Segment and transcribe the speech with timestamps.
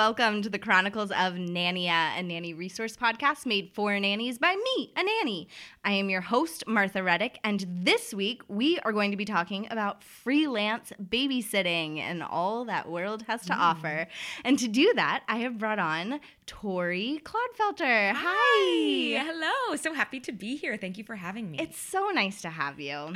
[0.00, 4.90] Welcome to the Chronicles of Nania, a nanny resource podcast made for nannies by me,
[4.96, 5.46] a nanny.
[5.84, 9.68] I am your host, Martha Reddick, and this week we are going to be talking
[9.70, 14.06] about freelance babysitting and all that world has to offer.
[14.42, 18.14] And to do that, I have brought on Tori Clodfelter.
[18.16, 19.22] Hi.
[19.22, 19.76] Hello.
[19.76, 20.78] So happy to be here.
[20.78, 21.58] Thank you for having me.
[21.58, 23.12] It's so nice to have you.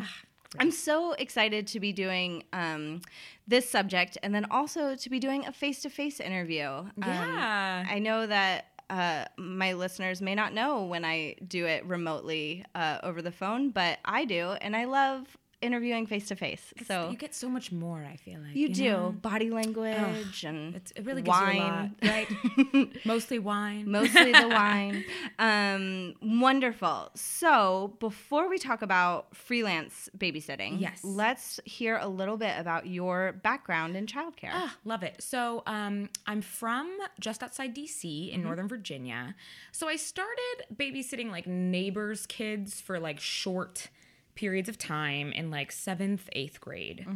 [0.58, 3.00] I'm so excited to be doing um,
[3.46, 6.66] this subject and then also to be doing a face to face interview.
[6.66, 7.84] Um, Yeah.
[7.88, 12.98] I know that uh, my listeners may not know when I do it remotely uh,
[13.02, 16.72] over the phone, but I do, and I love interviewing face to face.
[16.86, 18.54] So you get so much more, I feel like.
[18.54, 19.14] you, do know?
[19.20, 21.56] body language and It's, it really gives wine.
[21.56, 23.04] you a lot, right?
[23.06, 23.90] Mostly wine.
[23.90, 25.04] mostly the wine.
[25.38, 27.10] Um, wonderful.
[27.14, 31.00] So, before we talk about freelance babysitting, Yes.
[31.02, 34.50] let's hear a little bit about your background in childcare.
[34.52, 35.16] Ah, love it.
[35.22, 39.34] So, um, I'm from just outside DC in Northern Virginia.
[39.72, 43.88] So, I started babysitting like neighbors' kids for like short
[44.34, 47.06] periods of time in like seventh, eighth grade.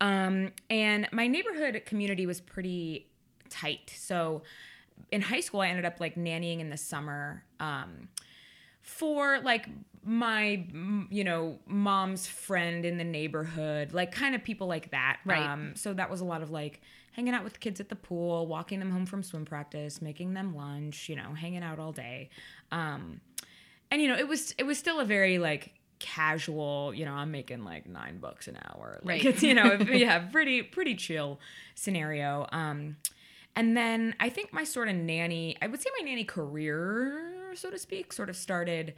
[0.00, 3.06] Um, and my neighborhood community was pretty
[3.48, 3.92] tight.
[3.96, 4.42] So,
[5.12, 7.44] in high school, I ended up like nannying in the summer.
[7.60, 8.08] Um,
[8.82, 9.68] for like
[10.04, 10.64] my
[11.10, 15.40] you know mom's friend in the neighborhood like kind of people like that Right.
[15.44, 18.46] um so that was a lot of like hanging out with kids at the pool
[18.46, 22.30] walking them home from swim practice making them lunch you know hanging out all day
[22.70, 23.20] um
[23.90, 27.30] and you know it was it was still a very like casual you know i'm
[27.30, 29.24] making like nine bucks an hour like Right.
[29.26, 31.40] it's you know yeah pretty pretty chill
[31.74, 32.96] scenario um
[33.58, 37.70] and then I think my sort of nanny, I would say my nanny career, so
[37.70, 38.92] to speak, sort of started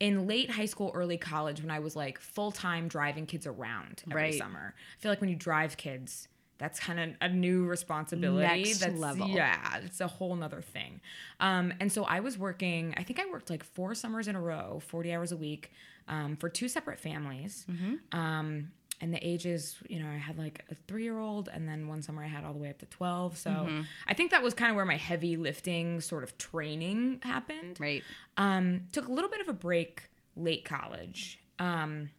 [0.00, 4.02] in late high school, early college when I was like full time driving kids around
[4.10, 4.34] every Right.
[4.34, 4.74] summer.
[4.98, 8.62] I feel like when you drive kids, that's kind of a new responsibility.
[8.62, 9.28] Next that's, level.
[9.28, 11.02] Yeah, it's a whole nother thing.
[11.40, 14.40] Um, and so I was working, I think I worked like four summers in a
[14.40, 15.70] row, 40 hours a week
[16.08, 17.66] um, for two separate families.
[17.70, 18.18] Mm-hmm.
[18.18, 21.88] Um, and the ages, you know, I had like a three year old, and then
[21.88, 23.36] one summer I had all the way up to 12.
[23.36, 23.80] So Mm-hmm.
[24.06, 27.78] I think that was kind of where my heavy lifting sort of training happened.
[27.80, 28.04] Right.
[28.36, 30.04] Um, took a little bit of a break
[30.36, 31.40] late college.
[31.58, 32.10] Um,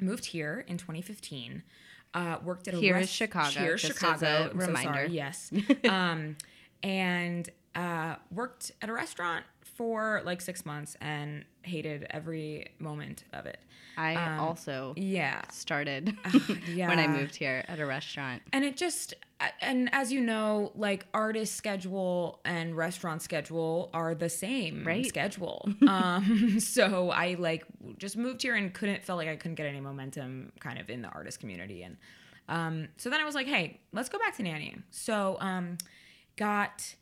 [0.00, 1.62] moved here in 2015.
[2.14, 4.26] Uh, worked at a Here is Chicago, Here, just as Chicago.
[4.26, 4.92] a I'm so reminder.
[4.94, 5.50] sorry, yes.
[5.88, 6.36] um,
[6.82, 9.44] and uh, worked at a restaurant
[9.82, 13.58] for like six months and hated every moment of it.
[13.96, 15.42] I Um, also Yeah.
[15.50, 16.16] started
[16.76, 18.42] when I moved here at a restaurant.
[18.52, 19.14] And it just,
[19.60, 25.04] and as you know, like artist schedule and restaurant schedule are the same Right.
[25.04, 25.68] schedule.
[25.88, 27.64] um, so I like
[27.98, 31.02] just moved here and couldn't, felt like I couldn't get any momentum kind of in
[31.02, 31.82] the artist community.
[31.82, 31.96] And
[32.48, 34.84] um, so then I was like, hey, let's go back to nannying.
[34.90, 35.78] So um,
[36.36, 36.94] got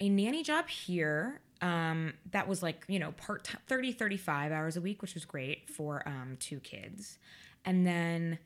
[0.00, 4.76] a nanny job here um, that was like, you know, part time, 30, 35 hours
[4.76, 7.18] a week, which was great for um, two kids.
[7.64, 8.38] And then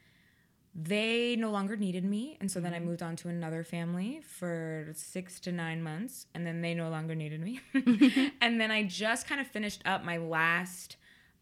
[0.75, 2.37] they no longer needed me.
[2.41, 6.27] And so then I moved on to another family for six to nine months.
[6.35, 7.61] And then they no longer needed me.
[8.41, 10.97] and then I just kind of finished up my last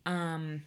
[0.06, 0.62] um,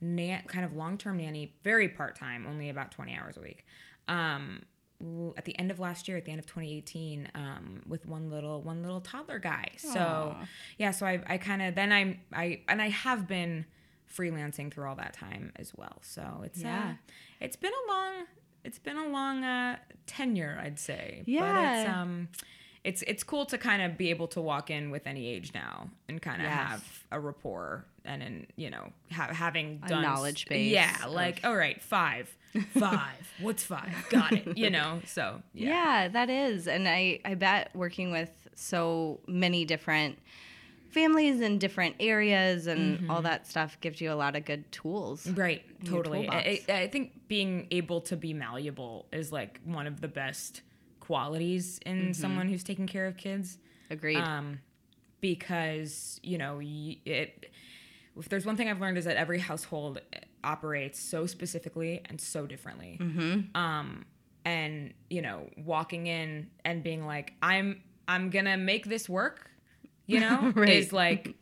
[0.00, 3.64] na- kind of long term nanny, very part time, only about 20 hours a week.
[4.08, 4.62] Um,
[5.36, 8.62] at the end of last year, at the end of 2018, um, with one little
[8.62, 9.72] one little toddler guy.
[9.76, 10.36] So
[10.78, 13.66] yeah, so I I kind of then I'm I and I have been
[14.12, 15.98] freelancing through all that time as well.
[16.02, 16.90] So it's Yeah.
[16.90, 16.94] uh,
[17.40, 18.12] it's been a long
[18.64, 19.76] it's been a long uh,
[20.06, 21.18] tenure, I'd say.
[21.18, 22.00] but it's Yeah.
[22.02, 22.28] um
[22.86, 25.90] it's it's cool to kind of be able to walk in with any age now
[26.08, 26.54] and kind of Yes.
[26.68, 31.12] have a rapport and an you know ha- having A done knowledge base Yeah, of-
[31.12, 32.34] like all right, five,
[32.78, 33.22] five.
[33.40, 33.92] What's five?
[34.10, 34.56] Got it.
[34.56, 35.00] You know.
[35.06, 35.68] So Yeah.
[36.02, 36.08] yeah.
[36.08, 36.66] that is.
[36.68, 40.18] And I, I bet working with so many different
[40.90, 43.10] families in different areas and Mm-hmm.
[43.10, 45.26] all that stuff gives you a lot of good tools.
[45.26, 46.28] Right, totally.
[46.28, 50.62] I I think being able to be malleable is like one of the best
[51.06, 52.12] qualities in Mm-hmm.
[52.12, 53.58] someone who's taking care of kids.
[53.90, 54.18] Agreed.
[54.18, 54.60] Um,
[55.20, 57.50] because you know, it.
[58.18, 60.00] If there's one thing I've learned is that every household
[60.42, 62.96] operates so specifically and so differently.
[63.00, 63.54] Mm-hmm.
[63.56, 64.06] Um,
[64.44, 69.50] and you know, walking in and being like, "I'm, I'm gonna make this work,"
[70.06, 70.68] you know, Right.
[70.70, 71.34] is like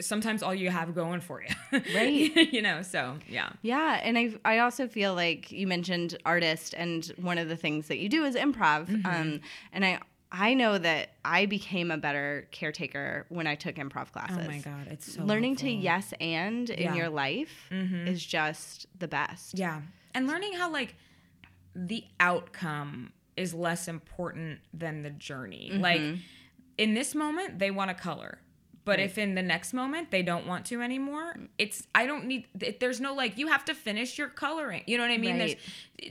[0.00, 2.34] sometimes all you have going for you, Right.
[2.52, 2.82] you know.
[2.82, 7.48] So yeah, Yeah, and I I also feel like you mentioned artist, and one of
[7.48, 8.86] the things that you do is improv.
[8.86, 9.06] Mm-hmm.
[9.06, 9.40] Um,
[9.72, 10.00] and I
[10.32, 14.38] I know that I became a better caretaker when I took improv classes.
[14.40, 16.76] Oh my god, it's so Learning to yes and Yeah.
[16.76, 16.88] Mm-hmm.
[16.88, 19.58] in your life is just the best.
[19.58, 19.80] Yeah.
[20.14, 20.94] And learning how like
[21.74, 25.70] the outcome is less important than the journey.
[25.74, 26.00] Like
[26.78, 28.38] in this moment they want to color.
[28.90, 32.48] But if in the next moment they don't want to anymore, it's I don't need
[32.80, 34.82] there's no like you have to finish your coloring.
[34.86, 35.38] You know what I mean?
[35.38, 35.58] Right.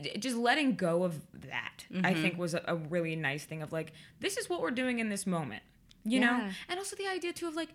[0.01, 1.85] There's just letting go of that.
[2.03, 3.91] I think was a, a really nice thing of like
[4.21, 5.61] this is what we're doing in this moment.
[6.05, 6.49] You know?
[6.69, 7.69] And also the idea too of like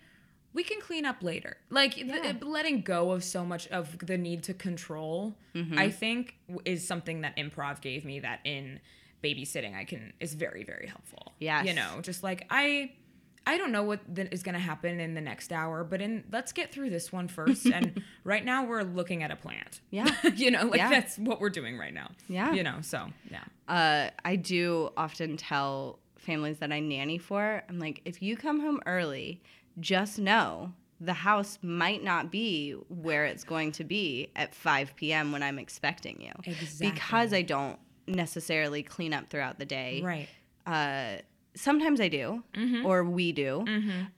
[0.55, 1.59] we can clean up later.
[1.69, 5.79] Like the, letting go of so much of the need to control, Mm-hmm.
[5.79, 8.81] I think is something that improv gave me that in
[9.23, 11.33] babysitting I can is very very helpful.
[11.39, 12.93] Yeah, You know, just like I
[13.47, 16.25] I don't know what the, is going to happen in the next hour, but in
[16.33, 19.81] let's get through this one first and right now we're looking at a plant.
[19.91, 20.11] Yeah.
[20.35, 20.89] you know, like Yeah.
[20.91, 22.11] that's what we're doing right now.
[22.29, 22.53] Yeah.
[22.53, 23.45] You know, so yeah.
[23.69, 28.61] Uh, I do often tell families that I nanny for, I'm like, if you come
[28.61, 29.43] home early,
[29.79, 35.33] just know the house might not be where it's going to be at 5 p.m.
[35.33, 36.33] when I'm expecting you.
[36.45, 36.91] Exactly.
[36.93, 40.01] Because I don't necessarily clean up throughout the day.
[40.03, 40.29] Right.
[40.67, 41.21] Uh,
[41.55, 42.43] sometimes I do,
[42.85, 43.65] or we do.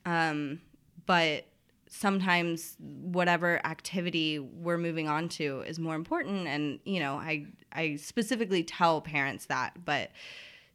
[0.05, 0.61] Um,
[1.05, 1.45] but
[1.89, 6.47] sometimes whatever activity we're moving on to is more important.
[6.47, 10.11] And, you know, I, I specifically tell parents that, but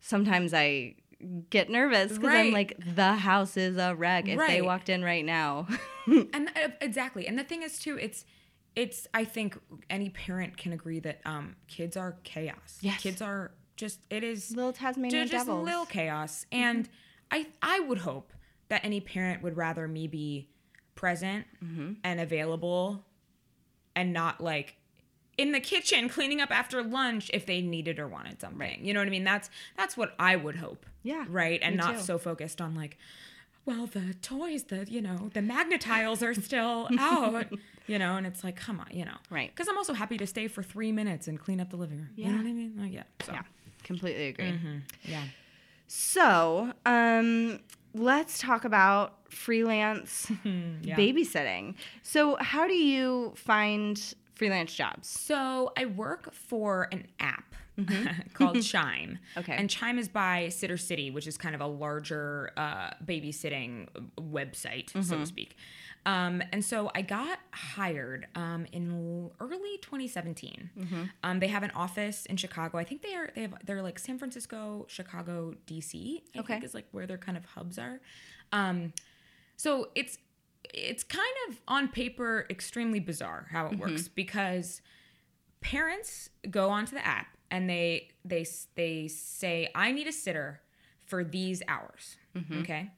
[0.01, 0.95] sometimes I
[1.51, 4.29] get nervous because I'm like, the house is a wreck.
[4.29, 5.69] If they walked in right now,
[6.07, 8.25] and uh, exactly and the thing is too it's
[8.75, 9.57] it's i think
[9.89, 13.01] any parent can agree that um kids are chaos Yes.
[13.01, 15.57] kids are just it is little Tasmanian they're just devils.
[15.59, 15.67] Mm-hmm.
[15.67, 16.89] little chaos and
[17.31, 18.33] i i would hope
[18.69, 20.49] that any parent would rather me be
[20.95, 21.93] present Mm-hmm.
[22.05, 23.05] and available
[23.97, 24.77] and not like
[25.39, 29.01] in the kitchen cleaning up after lunch if they needed or wanted something you know
[29.01, 32.01] what i mean that's that's what i would hope Yeah, right and not too.
[32.03, 32.99] so focused on like
[33.65, 37.47] well the toys the you know the Magna-Tiles are still out
[37.87, 39.51] you know and it's like come on you know Right.
[39.55, 42.11] because i'm also happy to stay for three minutes and clean up the living room
[42.17, 42.37] you know Yeah.
[42.39, 43.43] what i mean like yeah so yeah,
[43.83, 44.59] completely agree.
[45.05, 45.25] yeah
[45.87, 47.61] So, um,
[47.95, 50.31] let's talk about freelance
[50.83, 50.97] Yeah.
[50.97, 51.75] babysitting.
[52.03, 54.01] So, how do you find
[54.35, 55.09] freelance jobs?
[55.09, 57.55] So I work for an app
[58.35, 59.19] called Chime.
[59.35, 59.39] Mm-hmm.
[59.41, 59.55] Okay.
[59.55, 64.99] And Chime is by Sittercity, which is kind of a larger uh, babysitting website, so
[65.01, 65.21] Mm-hmm.
[65.21, 65.57] to speak.
[66.05, 70.71] Um, and so I got hired um, in early 2017.
[70.77, 71.03] Mm-hmm.
[71.23, 72.77] Um, they have an office in Chicago.
[72.79, 76.23] I think they are they have they're like San Francisco, Chicago, DC.
[76.35, 76.55] I Okay.
[76.55, 78.01] think is like where their kind of hubs are.
[78.53, 78.93] Um,
[79.57, 80.19] so it's
[80.75, 84.81] it's kind of on paper extremely bizarre how it works because
[85.61, 88.45] parents go onto the app and they they
[88.75, 90.61] they say I need a sitter
[91.07, 92.17] for these hours,
[92.61, 92.91] okay?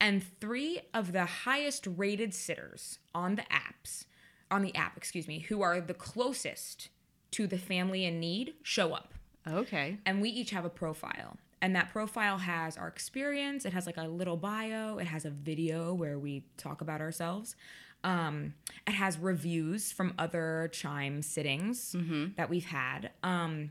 [0.00, 4.04] And 3 of the highest rated sitters on the apps
[4.50, 6.88] on the app, excuse me, who are the closest
[7.32, 9.12] to the family in need show up.
[9.46, 9.98] Okay.
[10.06, 11.36] and we each have a profile.
[11.60, 13.64] And that profile has our experience.
[13.66, 14.98] It has like a little bio.
[14.98, 17.56] It has a video where we talk about ourselves.
[18.04, 18.54] Um,
[18.86, 21.94] it has reviews from other chime sittings
[22.36, 23.10] that we've had.
[23.22, 23.70] Um,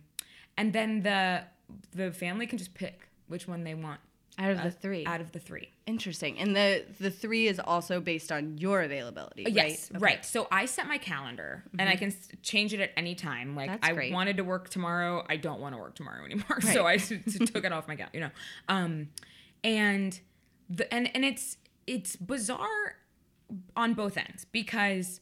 [0.57, 1.43] and then the
[1.95, 3.99] the family can just pick which one they want
[4.39, 5.05] Out of the three.
[5.05, 6.39] out of the three Interesting.
[6.39, 9.63] And the the three is also based on your availability, Yes, right?
[9.65, 9.75] Okay.
[9.75, 10.03] Mm-hmm.
[10.03, 10.25] right.
[10.25, 13.55] So I set my calendar and I can change it at any time.
[13.55, 14.13] Like That's I great.
[14.13, 16.61] wanted to work tomorrow, I don't want to work tomorrow anymore.
[16.61, 18.29] So I took it off my calendar, you know.
[18.69, 19.09] Um
[19.63, 20.19] and
[20.69, 22.95] the and and it's it's bizarre
[23.75, 25.19] on both ends because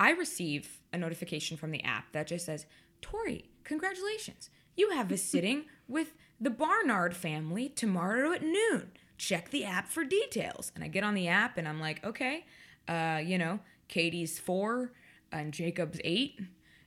[0.00, 2.66] I receive a notification from the app that just says,
[3.00, 4.50] "Tori, congratulations.
[4.76, 8.92] You have a sitting with the Barnard family tomorrow at noon.
[9.16, 10.72] Check the app for details.
[10.74, 12.44] And I get on the app and I'm like, okay,
[12.88, 14.92] uh, you know, Katie's four
[15.32, 16.40] and Jacob's eight,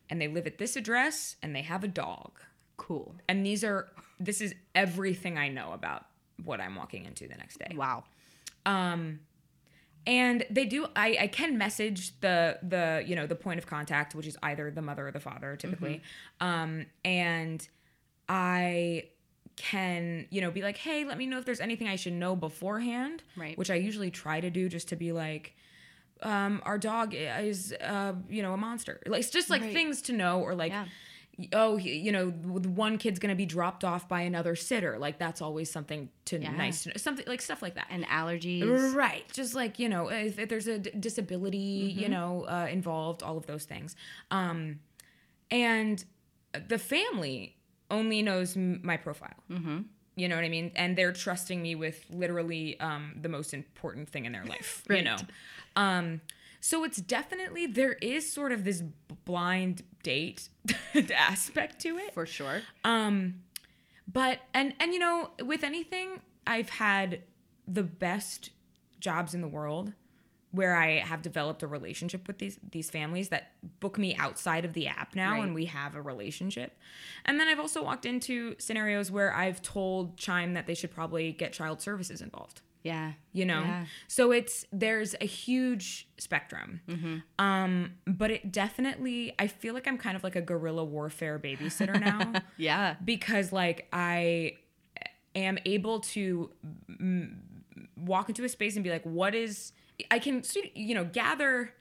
[0.10, 2.40] and they live at this address and they have a dog.
[2.78, 3.16] Cool.
[3.28, 3.88] And these are
[4.20, 6.06] this is everything I know about
[6.44, 7.74] what I'm walking into the next day.
[7.76, 8.04] Wow.
[8.66, 9.22] Um
[10.06, 14.16] and they do I, I can message the the you know the point of contact
[14.16, 16.02] which is either the mother or the father typically
[16.42, 16.48] Mm-hmm.
[16.48, 17.68] um and
[18.30, 19.04] i
[19.58, 22.36] can you know be like hey let me know if there's anything i should know
[22.36, 23.58] beforehand Right.
[23.58, 25.56] which i usually try to do just to be like
[26.22, 29.74] um our dog is uh you know a monster like it's just like Right.
[29.74, 30.86] things to know or like Yeah.
[31.54, 35.72] oh you know one kid's gonna be dropped off by another sitter like that's always
[35.72, 36.52] something to Yeah.
[36.52, 38.94] nice to know something like stuff like that And allergies.
[38.96, 39.24] Right.
[39.34, 41.58] Just like, you know, if, if there's a d- disability,
[41.98, 43.96] you know, uh, involved, all of those things.
[44.32, 44.80] Um,
[45.52, 46.04] and
[46.68, 47.57] the family
[47.90, 49.36] only knows m- my profile.
[49.50, 49.82] Mm-hmm.
[50.16, 50.72] You know what I mean?
[50.76, 55.04] And they're trusting me with literally um, the most important thing in their life, you
[55.04, 55.18] know?
[55.76, 56.22] Um,
[56.60, 58.82] so it's definitely, there is sort of this
[59.26, 60.50] blind date
[61.16, 62.14] aspect to it.
[62.16, 62.62] For sure.
[62.84, 63.44] Um,
[64.12, 67.22] but and and you know, with anything, I've had
[67.68, 68.52] the best
[69.00, 69.94] jobs in the world
[70.52, 74.74] where I have developed a relationship with these these families that book me outside of
[74.74, 75.44] the app now Right.
[75.44, 76.78] and we have a relationship.
[77.26, 81.32] And then I've also walked into scenarios where I've told Chime that they should probably
[81.34, 83.14] get child services involved Yeah.
[83.34, 83.86] you know Yeah.
[84.08, 86.80] so it's there's a huge spectrum
[87.38, 92.00] um but it definitely i feel like i'm kind of like a guerrilla warfare babysitter
[92.00, 92.96] now Yeah.
[93.04, 94.54] because like i
[95.36, 96.50] am able to
[96.90, 97.36] mm,
[97.98, 99.74] walk into a space and be like what is
[100.12, 100.44] i can
[100.76, 101.74] you know gather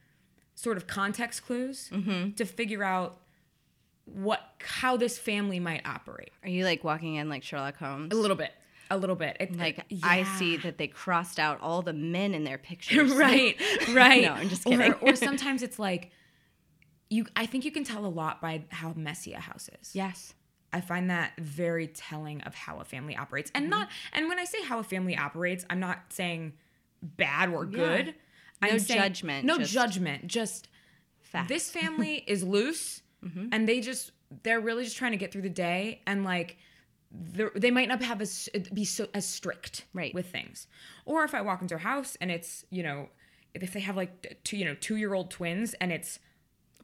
[0.54, 1.90] sort of context clues
[2.37, 3.18] to figure out
[4.04, 8.12] what how this family might operate Are you like walking in like Sherlock Holmes?
[8.12, 8.52] a little bit
[8.90, 10.37] a little bit It- Like I yeah.
[10.38, 13.12] see that they crossed out all the men in their pictures.
[13.16, 13.61] right
[13.92, 14.92] right No, I'm just Or- kidding.
[15.00, 16.11] or, sometimes it's like
[17.11, 20.35] you i think you can tell a lot by how messy a house is yes.
[20.73, 23.62] i find that very telling of how a family operates Mm-hmm.
[23.62, 26.52] and not and when i say how a family operates i'm not saying
[27.03, 28.15] bad or good
[28.62, 30.69] No I'm saying- judgment, no just judgment just
[31.23, 31.49] Facts.
[31.49, 33.49] this family is loose Mm-hmm.
[33.50, 34.12] and they just
[34.43, 36.59] they're really just trying to get through the day and like
[37.11, 40.12] they're- might not have as be so as strict Right.
[40.15, 40.67] with things
[41.07, 43.09] or if i walk into a house and it's you know
[43.55, 46.19] if they have like two you know two year old twins and it's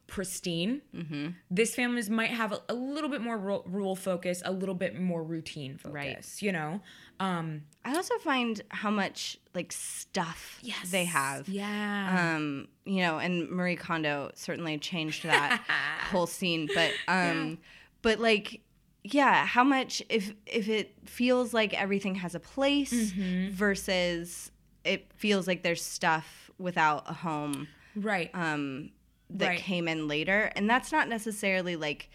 [0.07, 1.27] pristine Mm-hmm.
[1.49, 4.99] this families might have a, a little bit more rule, rule focus a little bit
[4.99, 6.41] more routine focus Right.
[6.41, 6.81] you know
[7.19, 10.59] um I also find how much like stuff
[10.91, 11.47] they have.
[11.49, 15.61] yeah Um, you know, and Marie Kondo certainly changed that
[16.11, 16.69] whole scene.
[16.73, 17.57] But um
[18.01, 18.61] but like
[19.03, 23.11] yeah, how much if if it feels like everything has a place
[23.51, 24.51] versus
[24.83, 28.91] it feels like there's stuff without a home right um
[29.29, 29.59] that Right.
[29.59, 30.51] came in later.
[30.55, 32.09] And that's not necessarily like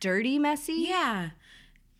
[0.00, 0.86] dirty messy.
[0.88, 1.30] yeah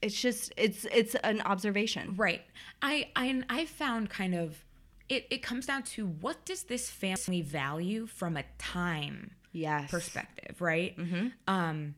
[0.03, 2.15] It's just it's it's an observation.
[2.17, 2.43] Right.
[2.83, 4.65] I I I found kind of
[5.09, 9.91] it it comes down to what does this family value from a time Yes.
[9.91, 10.97] perspective, right?
[10.99, 11.29] Mm-hmm.
[11.49, 11.95] Um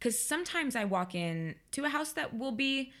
[0.00, 2.92] cuz sometimes I walk in to a house that will be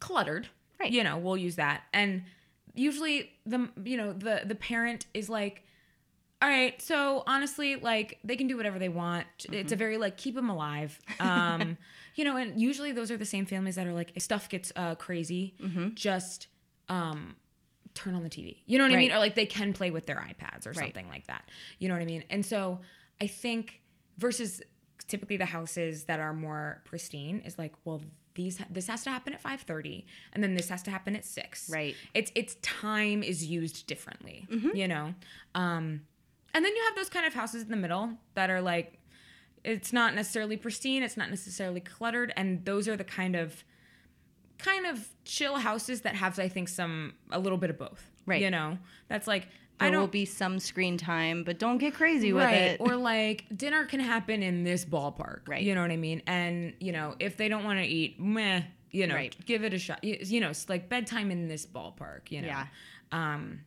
[0.00, 0.48] cluttered.
[0.78, 0.92] Right.
[0.92, 1.82] You know, we'll use that.
[1.92, 2.22] And
[2.74, 5.64] usually the you know, the the parent is like
[6.40, 9.26] all right, so honestly, like they can do whatever they want.
[9.50, 11.76] It's a very like keep them alive, um,
[12.14, 12.36] you know.
[12.36, 15.54] And usually those are the same families that are like if stuff gets uh, crazy,
[15.94, 16.46] just
[16.88, 17.34] um,
[17.94, 18.58] turn on the TV.
[18.66, 19.12] You know what I mean?
[19.12, 21.48] Or like they can play with their iPads or something like that.
[21.80, 22.22] You know what I mean?
[22.30, 22.80] And so
[23.20, 23.80] I think
[24.16, 24.62] versus
[25.08, 28.00] typically the houses that are more pristine is like, well,
[28.34, 31.70] these this has to happen at 5:30 and then this has to happen at 6.
[31.70, 31.96] Right.
[32.14, 35.14] It's it's time is used differently, you know.
[35.56, 36.02] Um
[36.54, 38.98] and then you have those kind of houses in the middle that are like
[39.64, 43.64] it's not necessarily pristine, it's not necessarily cluttered and those are the kind of
[44.58, 48.10] kind of chill houses that have I think some a little bit of both.
[48.26, 48.42] Right.
[48.42, 48.78] You know.
[49.08, 49.44] That's like
[49.78, 52.54] There I don't will be some screen time, but don't get crazy with right.
[52.54, 52.80] it.
[52.80, 55.48] Or like dinner can happen in this ballpark.
[55.48, 55.62] Right.
[55.62, 56.22] You know what I mean?
[56.26, 59.36] And you know, if they don't want to eat, meh, you know, Right.
[59.46, 60.02] give it a shot.
[60.02, 62.48] You, you know, it's like bedtime in this ballpark, you know.
[62.48, 62.66] Yeah.
[63.12, 63.60] Um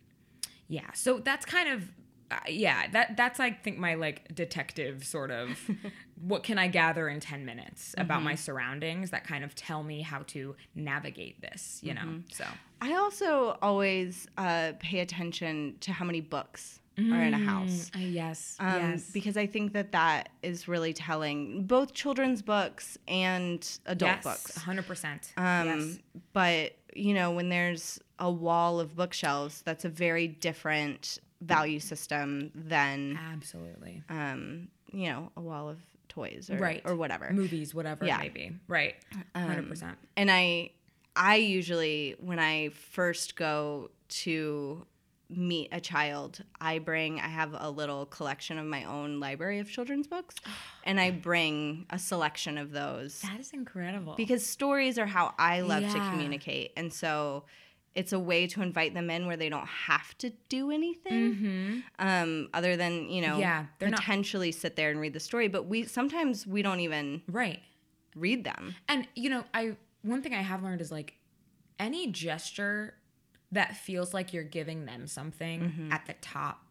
[0.68, 0.92] yeah.
[0.94, 1.84] So that's kind of
[2.32, 5.60] uh, yeah, that that's I think my like detective sort of
[6.22, 8.26] what can I gather in 10 minutes about Mm-hmm.
[8.26, 12.02] my surroundings that kind of tell me how to navigate this, you know.
[12.02, 12.32] Mm-hmm.
[12.32, 12.46] So
[12.82, 17.90] I also always uh, pay attention to how many books are in a house.
[17.96, 18.58] Uh, yes.
[18.60, 19.10] Um, yes.
[19.12, 24.58] Because I think that that is really telling, both children's books and adult yes, books.
[24.60, 25.06] 100%.
[25.38, 26.00] Um, yes.
[26.34, 32.52] But you know, when there's a wall of bookshelves, that's a very different value system
[32.56, 34.04] than Absolutely.
[34.10, 35.78] um, you know a wall of
[36.10, 36.82] toys or right.
[36.86, 37.32] or whatever.
[37.32, 38.18] Movies, whatever Yeah.
[38.18, 38.52] it may be.
[38.68, 38.96] Right.
[39.36, 39.96] 100%.
[40.18, 40.72] And I
[41.16, 43.92] I usually when I first go
[44.24, 44.86] to
[45.30, 49.70] meet a child, I bring I have a little collection of my own library of
[49.70, 50.36] children's books
[50.84, 54.16] and I bring a selection of those that is incredible.
[54.18, 56.74] because stories are how I love to communicate.
[56.76, 57.46] And so
[57.94, 62.48] it's a way to invite them in where they don't have to do anything um,
[62.54, 63.40] other than, you know, Mm-hmm.
[63.42, 65.48] Yeah, they're not- potentially sit there and read the story.
[65.48, 67.60] But we sometimes we don't even right.
[68.16, 68.76] read them.
[68.88, 71.16] And you know, I one thing I have learned is like
[71.80, 72.94] any gesture
[73.52, 75.92] that feels like you're giving them something Mm-hmm.
[75.92, 76.64] at the top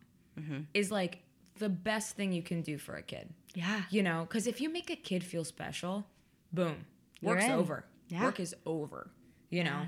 [0.73, 1.19] is like
[1.59, 3.29] the best thing you can do for a kid.
[3.55, 3.83] Yeah.
[3.91, 6.07] You know, because if you make a kid feel special,
[6.53, 6.87] boom,
[7.21, 7.51] You're work's in.
[7.53, 7.85] over.
[8.09, 8.23] Yeah.
[8.25, 9.11] Work is over.
[9.51, 9.83] You know,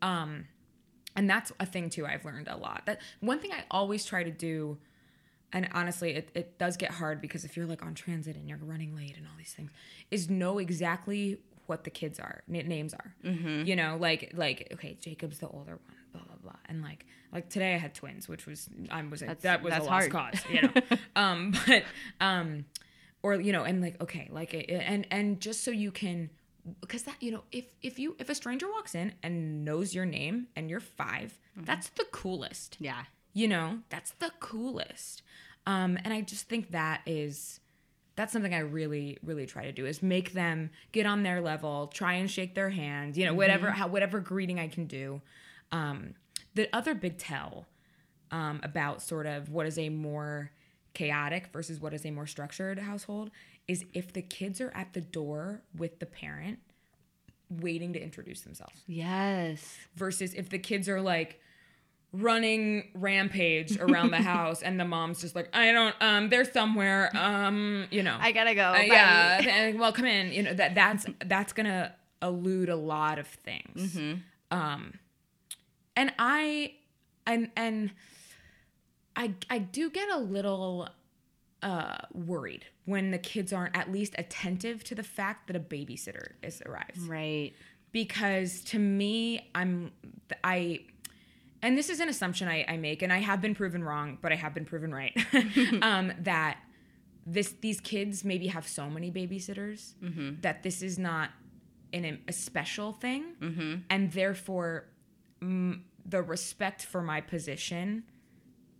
[0.00, 0.46] um,
[1.16, 2.06] and that's a thing too.
[2.06, 2.82] I've learned a lot.
[2.86, 4.78] That one thing I always try to do,
[5.52, 8.58] and honestly, it, it does get hard because if you're like on transit and you're
[8.58, 9.70] running late and all these things,
[10.10, 13.14] is know exactly what the kids are n- names are.
[13.24, 13.66] Mm-hmm.
[13.66, 17.48] You know, like like okay, Jacob's the older one, blah blah blah, and like like
[17.48, 20.10] today I had twins, which was I was a, that was a lost hard.
[20.10, 20.96] cause, you know.
[21.16, 21.84] um, but
[22.20, 22.64] um,
[23.22, 26.30] or you know, and like okay, like and and just so you can
[26.80, 30.04] because that you know if if you if a stranger walks in and knows your
[30.06, 32.76] name and you're 5 that's the coolest.
[32.80, 33.04] Yeah.
[33.32, 35.22] you know that's the coolest.
[35.66, 37.60] Um and i just think that is
[38.14, 41.86] that's something i really really try to do is make them get on their level
[41.88, 45.20] try and shake their hand you know whatever how whatever greeting i can do.
[45.72, 46.14] Um
[46.54, 47.66] the other big tell
[48.30, 50.50] um about sort of what is a more
[50.94, 53.30] chaotic versus what is a more structured household
[53.72, 56.58] is if the kids are at the door with the parent
[57.50, 58.80] waiting to introduce themselves.
[58.86, 59.76] Yes.
[59.96, 61.40] versus if the kids are like
[62.12, 67.10] running rampage around the house and the mom's just like i don't um they're somewhere
[67.16, 68.16] um you know.
[68.20, 68.72] I gotta go.
[68.72, 73.26] Uh, yeah well come in you know that that's that's gonna elude a lot of
[73.26, 73.96] things.
[74.50, 74.94] Um
[75.96, 76.74] and i
[77.26, 77.90] and and
[79.16, 80.88] i i do get a little
[81.62, 86.32] uh worried when the kids aren't at least attentive to the fact that a babysitter
[86.42, 87.52] is arrives Right.
[87.92, 89.92] because to me i'm
[90.42, 90.80] i
[91.62, 94.32] and this is an assumption I, I make and i have been proven wrong but
[94.32, 95.16] i have been proven right.
[95.82, 96.58] Um, that
[97.24, 99.92] this these kids maybe have so many babysitters
[100.42, 101.30] that this is not
[101.92, 103.84] an, a special thing.
[103.90, 104.86] And therefore
[105.40, 108.02] mm, the respect for my position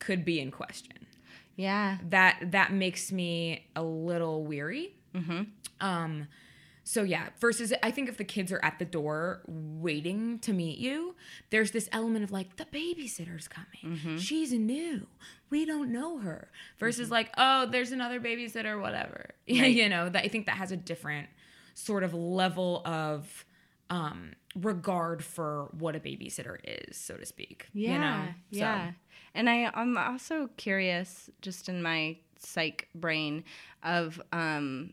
[0.01, 1.02] could be in question
[1.57, 1.99] Yeah.
[2.09, 4.95] that that makes me a little weary.
[5.15, 5.43] Mm-hmm.
[5.81, 6.29] Um,
[6.85, 10.79] so yeah, versus I think if the kids are at the door waiting to meet
[10.79, 11.15] you,
[11.51, 13.99] there's this element of like the babysitter's coming.
[13.99, 14.17] Mm-hmm.
[14.17, 15.07] She's new.
[15.51, 16.49] We don't know her.
[16.79, 19.31] Versus like, oh, there's another babysitter, whatever.
[19.47, 21.29] you know, that I think that has a different
[21.75, 23.45] sort of level of
[23.93, 27.69] um regard for what a babysitter is, so to speak.
[27.73, 27.93] Yeah.
[27.93, 28.25] You know?
[28.53, 28.93] So- Yeah.
[29.35, 33.45] And I, I'm also curious, just in my psych brain,
[33.83, 34.93] of um,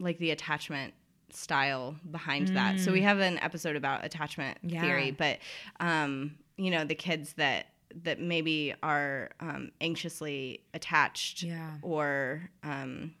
[0.00, 0.94] like the attachment
[1.30, 2.80] style behind that.
[2.80, 4.72] So we have an episode about attachment Mm.
[4.72, 4.80] Yeah.
[4.82, 5.38] theory, but
[5.78, 7.66] um, you know, the kids that
[8.04, 11.72] that maybe are um, anxiously attached Yeah.
[11.82, 13.14] or um,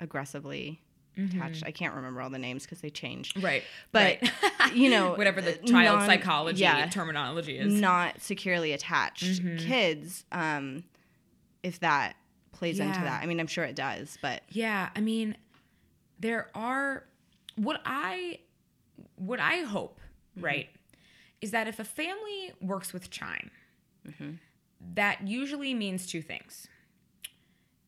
[0.00, 0.80] aggressively
[1.16, 1.62] attached.
[1.66, 3.42] I can't remember all the names because they changed.
[3.42, 3.62] Right.
[3.92, 4.74] But right.
[4.74, 6.86] you know, whatever the uh, child non- psychology yeah.
[6.88, 7.72] terminology is.
[7.72, 9.56] not securely attached Mm-hmm.
[9.66, 10.84] kids um
[11.62, 12.16] if that
[12.52, 15.36] plays into that i mean i'm sure it does but Yeah, I mean,
[16.20, 17.04] there are
[17.56, 18.38] what I
[19.16, 20.00] what I hope,
[20.38, 20.68] right,
[21.40, 23.50] is that if a family works with chime,
[24.94, 26.66] that usually means two things.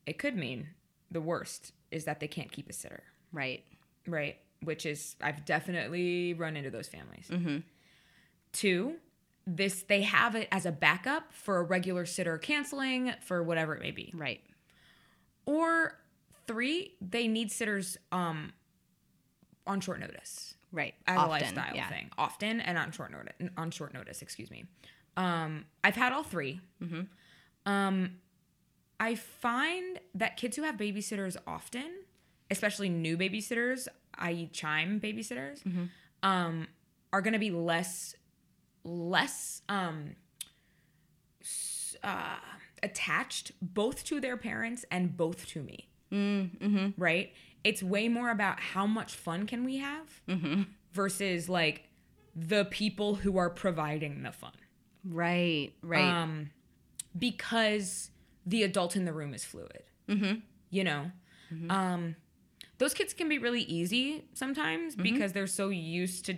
[0.06, 0.68] It could mean
[1.10, 3.64] the worst is that they can't keep a sitter, right
[4.06, 4.36] right?
[4.62, 7.30] Which is I've definitely run into those families.
[8.52, 8.94] Two,
[9.46, 13.82] this they have it as a backup for a regular sitter canceling for whatever it
[13.82, 14.12] may be.
[14.16, 14.40] right
[15.46, 15.98] Or
[16.46, 18.52] three, they need sitters um
[19.66, 21.88] on short notice right as Often, a lifestyle yeah.
[21.88, 23.34] thing, often and on short notice.
[23.56, 24.64] On short notice, excuse me.
[25.16, 27.00] Um, I've had all 3 Mm-hmm.
[27.70, 28.12] Um,
[29.00, 31.90] I find that kids who have babysitters often,
[32.50, 35.84] especially new babysitters, i.e., chime babysitters, Mm-hmm.
[36.22, 36.66] um,
[37.12, 38.14] are going to be less
[38.84, 40.14] less um
[42.02, 42.36] uh
[42.82, 45.88] attached both to their parents and both to me.
[46.12, 46.90] Mm-hmm.
[46.96, 47.32] Right?
[47.64, 50.62] It's way more about how much fun can we have Mm-hmm.
[50.92, 51.88] versus like
[52.36, 54.52] the people who are providing the fun.
[55.04, 55.72] Right.
[55.82, 56.04] Right.
[56.04, 56.50] Um,
[57.18, 58.10] because
[58.46, 59.82] the adult in the room is fluid.
[60.08, 60.34] Mm-hmm.
[60.70, 61.10] You know,
[61.68, 62.14] um,
[62.78, 65.02] those kids can be really easy sometimes Mm-hmm.
[65.02, 66.36] because they're so used to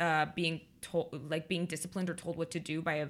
[0.00, 3.08] uh, being told, like being disciplined or told what to do by a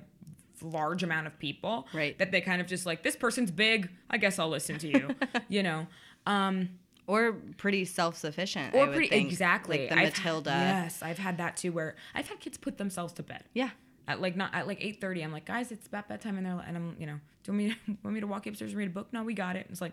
[0.63, 1.87] large amount of people.
[1.95, 2.19] Right.
[2.19, 3.91] That they kind of just like this person's big.
[4.11, 5.15] I guess I'll listen to you.
[5.49, 5.87] you know.
[6.27, 6.71] Um,
[7.07, 8.75] or pretty self-sufficient.
[8.75, 9.31] I or pretty think.
[9.31, 9.79] exactly.
[9.81, 10.51] Like the I've- Matilda.
[10.51, 11.71] yes, I've had that too.
[11.73, 13.71] Where I've had kids put themselves to bed Yeah.
[14.09, 15.23] at like not at like eight thirty.
[15.23, 17.59] I'm like, guys, it's about bedtime, and they're like, and I'm you know, do you
[17.59, 19.07] want me to, want me to walk upstairs and read a book?
[19.13, 19.67] No, we got it.
[19.71, 19.93] It's like,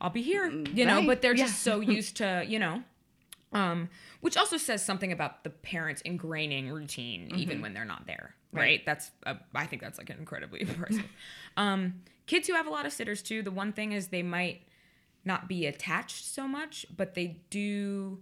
[0.00, 0.98] I'll be here, you know.
[0.98, 1.44] right, But they're yeah.
[1.46, 2.82] just so used to you know,
[3.52, 3.88] um,
[4.20, 8.84] which also says something about the parents ingraining routine even when they're not there, right?
[8.86, 11.04] That's uh, I think that's like an incredibly impressive.
[11.56, 13.42] um, kids who have a lot of sitters too.
[13.42, 14.62] The one thing is they might
[15.24, 18.18] not be attached so much, but they do.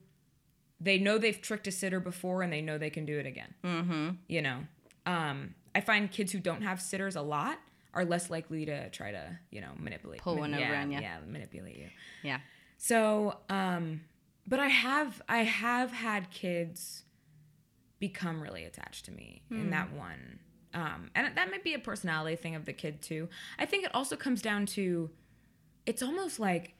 [0.81, 4.19] They know they've tricked a sitter before, and they know they can do it again
[4.29, 4.61] you know
[5.07, 7.59] um i find kids who don't have sitters a lot
[7.95, 11.01] are less likely to try to you know manipulate Pull one over yeah, on ya.
[11.01, 11.89] yeah manipulate you
[12.23, 12.39] Yeah.
[12.77, 14.03] so um
[14.47, 17.05] but i have i have had kids
[17.99, 19.61] become really attached to me Hmm.
[19.61, 20.39] in that one
[20.75, 23.95] um and that might be a personality thing of the kid too i think it
[23.95, 25.11] also comes down to
[25.87, 26.75] it's almost like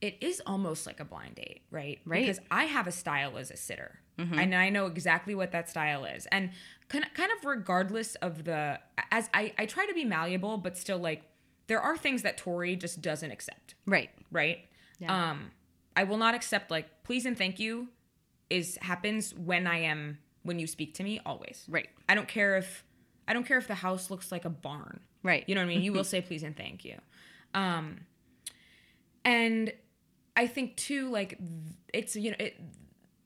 [0.00, 1.98] it is almost like a blind date, right?
[2.06, 2.20] Right.
[2.24, 4.38] Because I have a style as a sitter, Mm-hmm.
[4.38, 6.50] and I know exactly what that style is, and
[6.88, 8.78] kind of, kind of regardless of the
[9.10, 11.22] as I I try to be malleable, but still like
[11.66, 14.10] there are things that Tori just doesn't accept, Right.
[14.30, 14.60] right?
[14.98, 15.30] Yeah.
[15.30, 15.50] Um,
[15.94, 17.88] I will not accept like please and thank you
[18.50, 21.66] is happens when I am when you speak to me always.
[21.68, 21.88] Right.
[22.08, 22.84] I don't care if
[23.26, 25.00] I don't care if the house looks like a barn.
[25.22, 25.44] Right.
[25.46, 25.82] You know what I mean?
[25.82, 26.96] You will say please and thank you.
[27.54, 28.00] Um
[29.24, 29.72] and
[30.36, 31.38] I think too like
[31.92, 32.60] it's you know it,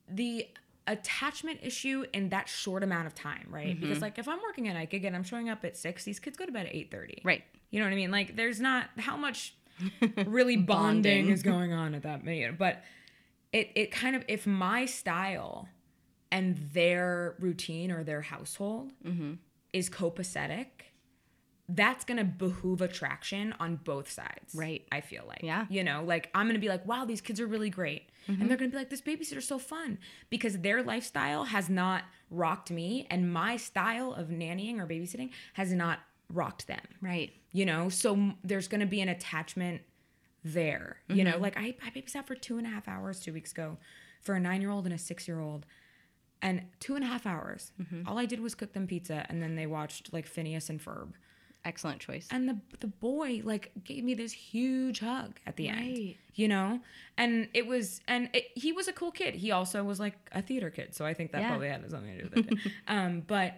[0.08, 0.48] the
[0.86, 3.78] attachment issue in that short amount of time, right?
[3.78, 6.36] Because like if I'm working at Ike again, I'm showing up at 6, these kids
[6.36, 7.24] go to bed at 8:30.
[7.24, 7.44] Right.
[7.70, 8.10] You know what I mean?
[8.10, 9.54] Like there's not how much
[10.26, 11.28] really bonding, Bonding.
[11.30, 12.58] is going on at that minute.
[12.58, 12.82] But
[13.52, 15.68] it it kind of if my style
[16.30, 19.34] and their routine or their household Mm-hmm.
[19.72, 20.66] is copacetic,
[21.74, 24.54] that's gonna behoove attraction on both sides.
[24.54, 24.84] Right.
[24.90, 25.40] I feel like.
[25.42, 25.62] Yeah.
[25.64, 25.72] Mm-hmm.
[25.74, 28.08] You know, like I'm gonna be like, wow, these kids are really great.
[28.28, 29.98] And they're gonna be like, this babysitter's so fun.
[30.30, 35.72] Because their lifestyle has not rocked me and my style of nannying or babysitting has
[35.72, 35.98] not
[36.30, 37.30] rocked them Right.
[37.52, 39.82] you know so there's going to be an attachment
[40.44, 41.30] there you Mm-hmm.
[41.32, 43.76] know like I, I babysat for two and a half hours two weeks ago
[44.22, 45.66] for a nine year old and a six year old
[46.40, 48.08] and two and a half hours Mm-hmm.
[48.08, 51.12] all i did was cook them pizza and then they watched like phineas and ferb
[51.64, 52.26] Excellent choice.
[52.32, 56.80] and the the boy like gave me this huge hug at the end you know
[57.16, 60.42] and it was and it, he was a cool kid he also was like a
[60.42, 61.48] theater kid so i think that Yeah.
[61.50, 63.54] probably had something to do with it um but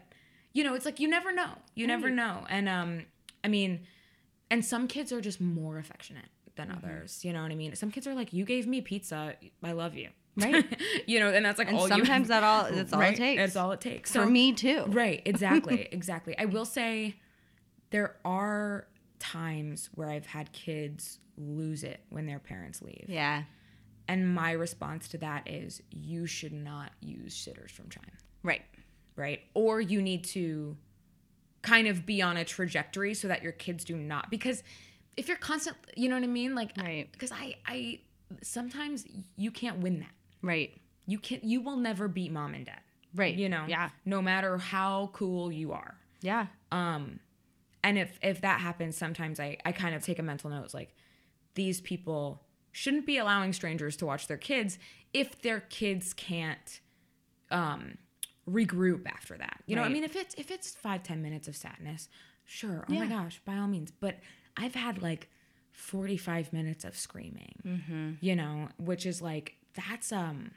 [0.52, 3.06] you know it's like you never know you never know and um
[3.42, 3.80] i mean
[4.50, 6.84] and some kids are just more affectionate than Mm-hmm.
[6.86, 9.72] others you know what i mean some kids are like you gave me pizza i
[9.72, 10.64] love you Right.
[11.06, 13.14] you know and that's like And all sometimes you that all that's all right?
[13.14, 13.40] it takes.
[13.40, 14.82] that's all it takes For me too.
[14.88, 16.36] Right, exactly, exactly.
[16.36, 17.14] I will say
[17.94, 18.88] there are
[19.20, 23.04] times where I've had kids lose it when their parents leave.
[23.06, 23.44] Yeah.
[24.08, 28.02] And my response to that is you should not use sitters from Chime,
[28.42, 28.62] Right.
[29.14, 29.42] right?
[29.54, 30.76] Or you need to
[31.62, 34.64] kind of be on a trajectory so that your kids do not because
[35.16, 36.56] if you're constant, you know what I mean?
[36.56, 37.06] Like Right.
[37.12, 38.00] because I I
[38.42, 40.10] sometimes you can't win that.
[40.42, 40.80] Right.
[41.06, 42.80] You can you will never beat mom and dad.
[43.14, 43.36] Right.
[43.36, 43.90] You know, Yeah.
[44.04, 45.94] no matter how cool you are.
[46.22, 46.48] Yeah.
[46.72, 47.20] Um,
[47.84, 50.74] and if if that happens, sometimes I I kind of take a mental note it's
[50.74, 50.96] like
[51.54, 52.42] these people
[52.72, 54.78] shouldn't be allowing strangers to watch their kids
[55.12, 56.80] if their kids can't
[57.52, 57.98] um
[58.48, 59.62] regroup after that.
[59.66, 62.08] You know, I mean if it's if it's five, ten minutes of sadness,
[62.44, 62.84] sure.
[62.88, 63.92] Oh my gosh, by all means.
[63.92, 64.18] But
[64.56, 65.28] I've had like
[65.72, 67.60] 45 minutes of screaming.
[67.66, 68.10] Mm-hmm.
[68.20, 70.52] You know, which is like that's um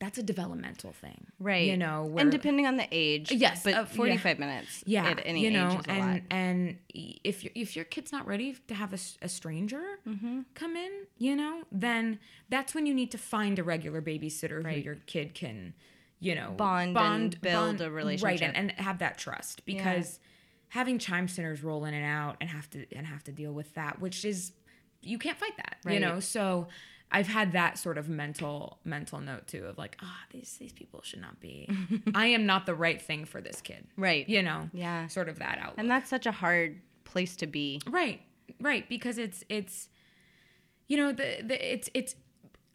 [0.00, 1.26] that's a developmental thing.
[1.40, 1.66] Right.
[1.66, 3.32] You know, where and depending on the age.
[3.32, 3.84] Yes, But uh, yeah.
[3.84, 8.12] 45 minutes yeah, at any you know, a and and if your if your kid's
[8.12, 10.40] not ready to have a stranger Mm-hmm.
[10.54, 14.78] come in, you know, then that's when you need to find a regular babysitter who
[14.78, 15.74] your kid can,
[16.20, 18.52] you know, Bond and build a right, relationship.
[18.54, 20.20] and, and have that trust because
[20.68, 23.74] having chime centers roll in and out and have to and have to deal with
[23.74, 24.52] that, which is
[25.02, 25.94] you can't fight that, right.
[25.94, 26.20] you know.
[26.20, 26.68] So
[27.10, 31.00] I've had that sort of mental mental note too of like, ah, these these people
[31.02, 31.68] should not be.
[32.14, 34.28] I am not the right thing for this kid, Right.
[34.28, 35.06] You know, Yeah.
[35.08, 35.74] sort of that out.
[35.78, 37.80] And that's such a hard place to be.
[37.88, 38.20] Right.
[38.60, 39.88] Right, because it's it's
[40.86, 42.14] you know, the the it's it's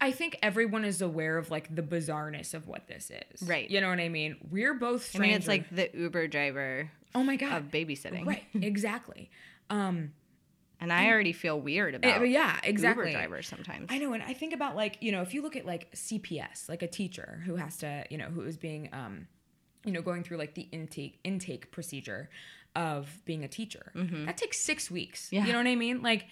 [0.01, 3.47] I think everyone is aware of like the bizarreness of what this is.
[3.47, 3.69] Right.
[3.69, 4.37] You know what I mean?
[4.51, 5.39] We're both I mean, strangers.
[5.39, 7.53] it's like the Uber driver oh my god.
[7.53, 8.25] of babysitting.
[8.25, 8.43] Right.
[8.55, 9.29] Exactly.
[9.69, 10.13] Um
[10.83, 13.05] And I already feel weird about Eh, yeah, exactly.
[13.11, 13.87] Uber drivers sometimes.
[13.89, 16.67] I know, and I think about like you know, if you look at like CPS,
[16.67, 19.27] like a teacher who has to, you know, who is being, um,
[19.85, 22.29] you know, going through like the intake intake procedure
[22.75, 23.91] of being a teacher.
[24.25, 25.29] That takes six weeks.
[25.31, 25.45] Yeah.
[25.45, 26.01] You know what I mean?
[26.01, 26.25] Like,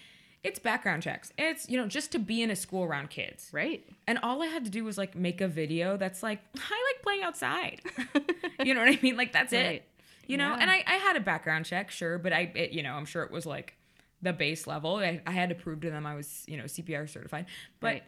[0.44, 1.32] it's background checks.
[1.38, 3.48] It's you know just to be in a school around kids.
[3.52, 3.82] Right.
[4.06, 7.02] And all I had to do was like make a video that's like I like
[7.02, 7.80] playing outside.
[8.64, 9.16] you know what I mean?
[9.16, 9.76] Like that's Right.
[9.76, 9.88] it.
[10.26, 10.58] You know, Yeah.
[10.60, 13.22] and I, I had a background check, sure, but I, it, you know, I'm sure
[13.24, 13.76] it was like
[14.22, 14.96] the base level.
[14.96, 17.46] I, I had to prove to them I was, you know, CPR certified.
[17.80, 18.02] But Right.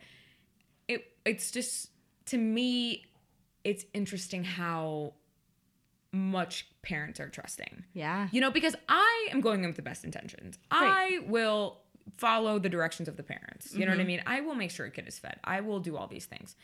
[0.88, 1.90] it, it's just
[2.27, 3.05] to me,
[3.64, 5.14] it's interesting how
[6.12, 7.85] much parents are trusting.
[7.92, 8.29] Yeah.
[8.31, 10.59] You know, because I am going in with the best intentions.
[10.70, 11.81] I will
[12.18, 13.72] follow the directions of the parents.
[13.74, 13.98] You know Mm-hmm.
[13.98, 14.22] what I mean?
[14.27, 15.40] I will make sure a kid is fed.
[15.42, 16.55] I will do all these things.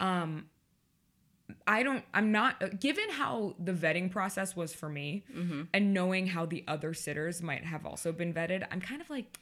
[0.00, 0.46] Um
[1.66, 5.62] I don't I'm not given how the vetting process was for me Mm-hmm.
[5.74, 9.38] and knowing how the other sitters might have also been vetted, I'm kind of like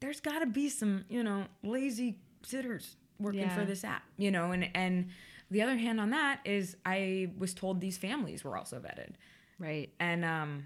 [0.00, 4.52] there's got to be some, you know, lazy sitters working for this app, you know,
[4.52, 5.08] and and
[5.50, 9.12] the other hand on that is I was told these families were also vetted
[9.58, 9.90] Right.
[10.00, 10.64] and um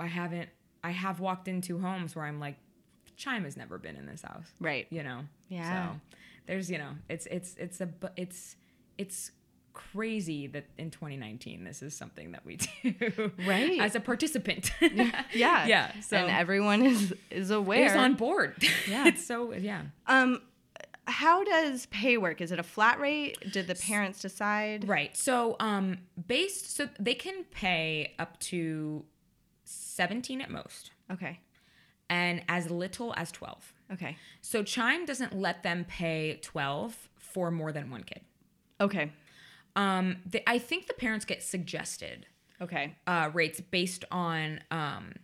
[0.00, 0.48] i haven't
[0.82, 2.56] i have walked into homes where i'm like
[3.16, 4.86] chime has never been in this house Right.
[4.90, 5.92] you know Yeah.
[5.92, 6.00] so
[6.46, 8.56] there's you know it's it's it's a it's
[8.98, 9.30] it's
[9.72, 13.80] crazy that in 2019 this is something that we do Right.
[13.80, 15.24] as a participant Yeah.
[15.66, 17.86] yeah so and everyone is is aware.
[17.86, 18.54] is on board
[18.88, 19.06] Yeah.
[19.08, 20.40] it's so yeah um
[21.08, 22.40] how does pay work?
[22.40, 23.36] Is it a flat rate?
[23.52, 24.86] Did the parents decide?
[24.86, 25.16] Right.
[25.16, 29.04] So, um, based, so they can pay up to
[29.64, 31.40] 17 at most Okay.
[32.08, 33.72] and as little as 12.
[33.94, 34.16] Okay.
[34.42, 38.20] So, Chime doesn't let them pay 12 for more than one kid.
[38.80, 39.10] Okay.
[39.76, 42.26] Um, the, I think the parents get suggested
[42.60, 42.94] Okay.
[43.06, 45.14] uh, rates based on um,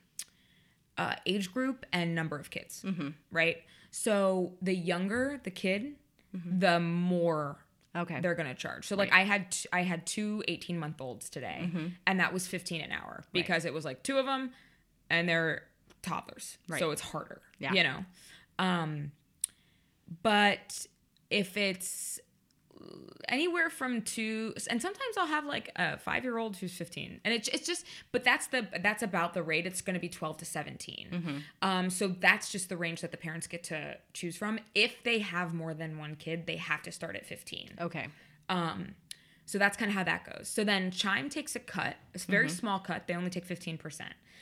[0.96, 2.84] uh, age group and number of kids,
[3.30, 3.58] right?
[3.90, 5.94] So, the younger the kid,
[6.32, 7.58] the more
[7.96, 8.20] Okay.
[8.20, 8.86] they're gonna charge.
[8.86, 11.86] So like I had t- I had two 18 month olds today, Mm-hmm.
[12.06, 14.52] and that was 15 an hour because it was like two of them,
[15.10, 15.62] and they're
[16.02, 16.78] toddlers, Right.
[16.80, 17.40] so it's harder.
[17.58, 17.72] Yeah.
[17.72, 18.04] you know.
[18.58, 19.12] Um,
[20.22, 20.86] but
[21.30, 22.20] if it's
[23.28, 27.34] anywhere from two and sometimes i'll have like a five year old who's 15 and
[27.34, 30.38] it's, it's just but that's the that's about the rate it's going to be 12
[30.38, 31.36] to 17 Mm-hmm.
[31.62, 35.18] um so that's just the range that the parents get to choose from if they
[35.18, 38.08] have more than one kid they have to start at 15 Okay.
[38.48, 38.94] um,
[39.44, 40.46] so that's kind of how that goes.
[40.46, 42.54] So then Chime takes a cut, it's a very Mm-hmm.
[42.54, 43.06] small cut.
[43.06, 43.80] They only take 15%.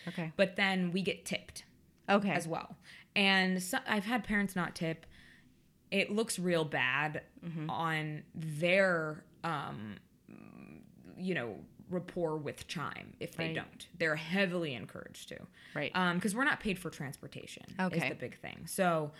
[0.09, 0.33] Okay.
[0.37, 1.62] But then we get tipped
[2.11, 2.31] Okay.
[2.31, 2.75] as well.
[3.14, 5.07] And so, I've had parents not tip.
[5.90, 7.70] It looks real bad Mm-hmm.
[7.70, 9.96] on their, um,
[11.16, 11.57] you know,
[11.90, 13.55] rapport with Chime if they Right.
[13.55, 13.87] don't.
[13.96, 15.38] They're heavily encouraged to.
[15.75, 15.92] Right.
[15.94, 17.62] Um, because we're not paid for transportation.
[17.79, 17.99] Okay.
[17.99, 18.66] Is the big thing.
[18.66, 19.12] So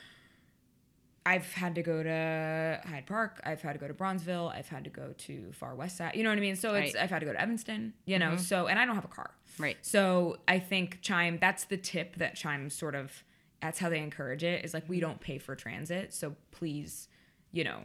[1.25, 3.41] I've had to go to Hyde Park.
[3.45, 4.53] I've had to go to Bronzeville.
[4.53, 6.15] I've had to go to Far West Side.
[6.15, 6.57] You know what I mean?
[6.57, 6.95] So it's Right.
[6.95, 7.05] Mm-hmm.
[7.05, 7.95] I've had to go to Evanston.
[8.05, 8.37] You know.
[8.37, 9.31] So and I don't have a car.
[9.59, 9.77] Right.
[9.83, 11.39] So I think Chime.
[11.41, 13.23] That's the tip that Chime sort of.
[13.63, 14.65] That's how they encourage it.
[14.65, 16.13] Is like we don't pay for transit.
[16.15, 17.09] So please,
[17.53, 17.81] you know,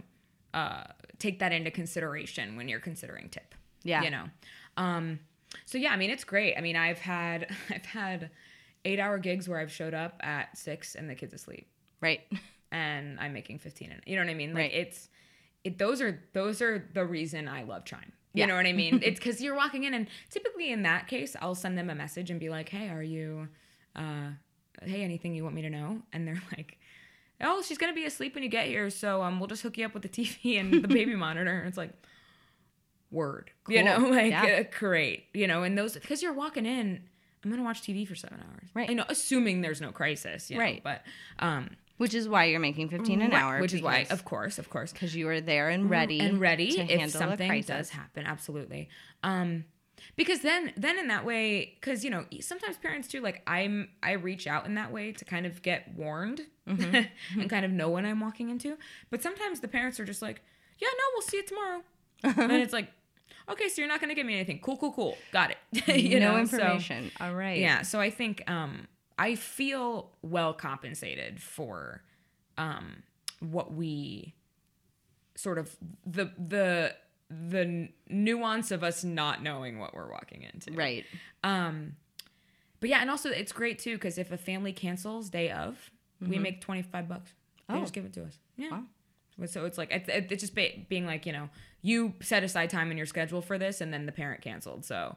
[0.53, 0.83] uh,
[1.19, 3.55] take that into consideration when you're considering tip.
[3.83, 4.03] Yeah.
[4.03, 4.25] You know.
[4.77, 5.19] Um.
[5.65, 6.55] So yeah, I mean it's great.
[6.57, 8.29] I mean I've had I've had
[8.85, 11.67] eight hour gigs where I've showed up at six and the kids asleep
[12.01, 12.21] Right.
[12.71, 14.53] and I'm making 15 and you know what I mean?
[14.53, 14.73] Like Right.
[14.73, 15.09] it's
[15.63, 18.11] it those are those are the reason I love Chime.
[18.33, 18.45] You Yeah.
[18.47, 19.01] know what I mean?
[19.03, 22.29] it's cuz you're walking in and typically in that case I'll send them a message
[22.31, 23.47] and be like, "Hey, are you
[23.95, 24.31] uh
[24.81, 26.77] hey, anything you want me to know?" And they're like,
[27.41, 29.77] "Oh, she's going to be asleep when you get here, so um we'll just hook
[29.77, 31.91] you up with the TV and the baby monitor." And it's like
[33.11, 33.51] word.
[33.67, 34.61] You know, like Yeah.
[34.61, 35.25] uh, great.
[35.33, 37.03] You know, and those cuz you're walking in
[37.43, 38.69] I'm gonna watch TV for seven hours.
[38.73, 38.87] Right.
[38.89, 40.49] You know, assuming there's no crisis.
[40.51, 40.83] You know, Right.
[40.83, 41.03] But
[41.39, 43.59] um, Which is why you're making 15 an Right, hour.
[43.59, 46.71] which is why, of course, of course, because you are there and ready and ready
[46.73, 47.67] to if something crisis.
[47.67, 48.25] does happen.
[48.27, 48.89] Absolutely.
[49.23, 49.65] Um,
[50.15, 54.13] because then, then in that way, because you know, sometimes parents too, like I'm, I
[54.13, 57.39] reach out in that way to kind of get warned Mm-hmm.
[57.41, 58.77] and kind of know when I'm walking into.
[59.09, 60.41] But sometimes the parents are just like,
[60.79, 61.81] "Yeah, no, we'll see you tomorrow,"
[62.23, 62.87] and it's like,
[63.49, 64.59] "Okay, so you're not going to give me anything?
[64.59, 67.11] Cool, cool, cool, got it." you no know, so- information.
[67.19, 67.57] All right.
[67.59, 68.87] yeah, so I think um
[69.17, 72.03] I feel well compensated for
[72.57, 73.03] um
[73.39, 74.35] what we
[75.35, 76.95] sort of the the
[77.49, 80.71] the nuance of us not knowing what we're walking into.
[80.73, 81.05] Right.
[81.43, 81.95] Um
[82.79, 86.39] but yeah, and also it's great too because if a family cancels day of, we
[86.39, 87.33] make twenty five bucks.
[87.69, 87.79] They Oh.
[87.81, 88.37] just give it to us.
[88.57, 88.81] Yeah.
[89.45, 91.49] So it's like it's, it's just ba- being like you know
[91.81, 94.83] you set aside time in your schedule for this, and then the parent canceled.
[94.85, 95.15] So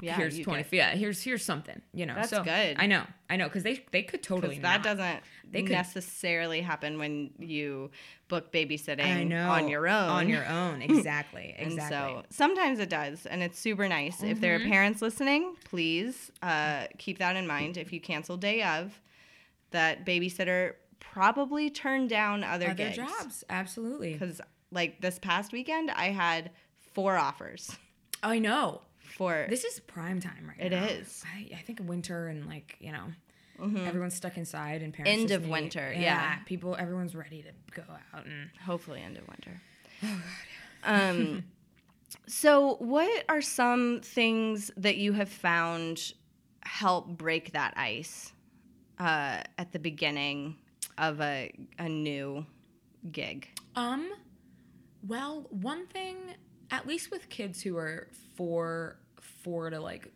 [0.00, 0.62] Yeah, here's you twenty.
[0.64, 1.80] get- Yeah, here's here's something.
[1.94, 2.76] You know, That's so good.
[2.78, 4.82] I know, I know, because they they could totally that not.
[4.82, 7.90] doesn't They could- necessarily happen when you
[8.28, 10.08] book babysitting I know on your own.
[10.10, 11.96] On your own, exactly, And exactly.
[12.20, 14.22] so sometimes it does, and it's super nice.
[14.22, 14.70] If there are Mm-hmm.
[14.70, 17.76] parents listening, please uh, keep that in mind.
[17.78, 19.00] If you cancel day of,
[19.70, 22.96] that babysitter probably turned down other, Other gigs.
[22.96, 24.12] jobs, absolutely.
[24.12, 26.50] Because like this past weekend, I had
[26.92, 27.70] four offers
[28.22, 28.80] I know.
[29.16, 30.84] For This is prime time right It now.
[30.84, 31.24] is.
[31.34, 33.04] I, I think winter and like you know,
[33.86, 35.32] everyone's stuck inside and parents Mm-hmm.
[35.32, 36.36] End of winter, yeah.
[36.46, 37.82] people, everyone's ready to go
[38.14, 39.60] out and hopefully end of winter.
[40.88, 41.44] Oh, um,
[42.28, 46.12] so what are some things that you have found
[46.62, 48.32] help break that ice
[48.98, 50.56] uh, at the beginning
[50.98, 52.46] of a a new
[53.10, 53.48] gig?
[53.74, 54.12] Um,
[55.06, 56.16] well, one thing,
[56.70, 58.98] at least with kids who are four,
[59.46, 60.08] four to like,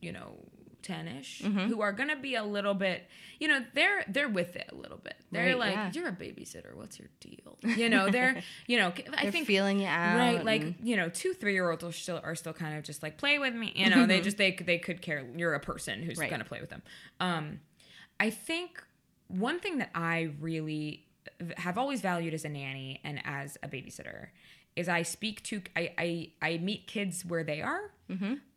[0.00, 0.34] you know,
[0.82, 1.68] ten ish, Mm-hmm.
[1.68, 3.06] who are gonna be a little bit,
[3.38, 5.14] you know, they're they're with it a little bit.
[5.30, 5.90] They're Right, like, yeah.
[5.94, 6.74] you're a babysitter.
[6.74, 7.56] What's your deal?
[7.76, 10.44] You know, they're, you know, I They're think feeling you out, right?
[10.44, 13.16] Like you know, two three year olds are still are still kind of just like
[13.16, 13.72] play with me.
[13.76, 15.24] You know, they just they they could care.
[15.36, 16.28] You're a person who's Right.
[16.30, 16.82] gonna play with them.
[17.20, 17.60] Um,
[18.18, 18.82] I think
[19.28, 21.06] one thing that I really
[21.56, 24.26] have always valued as a nanny and as a babysitter
[24.76, 27.90] is I speak to I I, I meet kids where they are,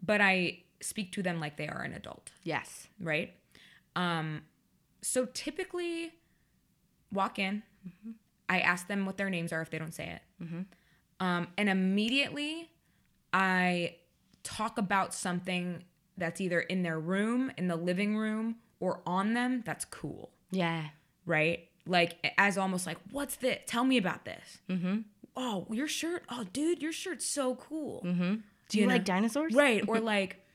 [0.03, 2.87] but I speak to them like they are an adult, Yes.
[2.99, 3.33] right?
[3.95, 4.41] Um,
[5.01, 6.11] so typically,
[7.11, 7.63] walk in.
[8.49, 10.65] I ask them what their names are if they don't say it,
[11.19, 12.69] um, and immediately
[13.33, 13.95] I
[14.43, 15.83] talk about something
[16.17, 20.85] that's either in their room, in the living room, or on them that's cool Yeah.
[21.25, 21.67] right?
[21.87, 23.59] Like as almost like, what's this?
[23.67, 24.57] Tell me about this.
[24.69, 24.99] Mm-hmm.
[25.35, 26.23] Oh, your shirt.
[26.29, 28.03] Oh, dude, your shirt's so cool.
[28.05, 28.35] Mm-hmm.
[28.69, 29.53] Do you, like dinosaurs?
[29.53, 29.83] Right.
[29.87, 30.45] Or like,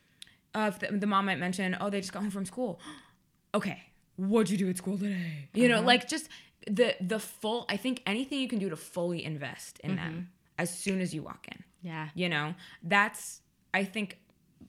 [0.55, 2.81] uh, the, the mom might mention, oh, they just got home from school.
[3.55, 3.83] okay,
[4.17, 5.49] what'd you do at school today?
[5.55, 6.29] You know, like just
[6.67, 7.67] the the full.
[7.69, 11.23] I think anything you can do to fully invest in them as soon as you
[11.23, 11.65] walk in.
[11.83, 12.09] Yeah.
[12.15, 13.41] You know, that's
[13.73, 14.19] I think,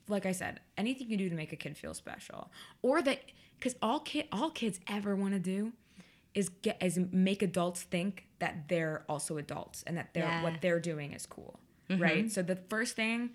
[0.07, 3.19] like I said, anything you do to make a kid feel special, or that
[3.57, 5.73] because all kid all kids ever want to do
[6.33, 10.43] is get is make adults think that they're also adults and that they're Yeah.
[10.43, 12.31] what they're doing is cool, right?
[12.31, 13.31] So the first thing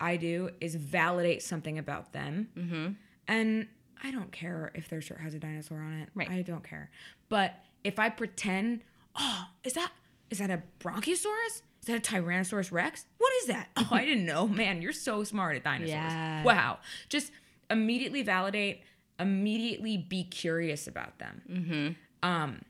[0.00, 3.66] I do is validate something about them, and
[4.02, 6.08] I don't care if their shirt has a dinosaur on it.
[6.14, 6.30] Right.
[6.30, 6.90] I don't care,
[7.28, 8.80] but if I pretend,
[9.16, 9.92] oh, is that
[10.30, 11.62] is that a Bronchiosaurus?
[11.80, 13.06] Is that a Tyrannosaurus Rex?
[13.18, 13.68] What is that?
[13.78, 14.46] Oh, I didn't know.
[14.48, 15.90] Man, you're so smart at dinosaurs.
[15.90, 16.42] Yeah.
[16.44, 16.78] Wow.
[17.08, 17.30] Just
[17.70, 18.82] immediately validate,
[19.18, 21.42] immediately be curious about them.
[21.50, 21.88] Mm-hmm.
[22.22, 22.62] Um,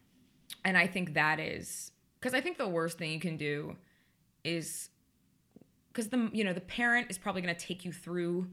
[0.64, 3.76] and I think that is because I think the worst thing you can do
[4.44, 4.90] is
[5.92, 8.48] because the you know the parent is probably going to take you through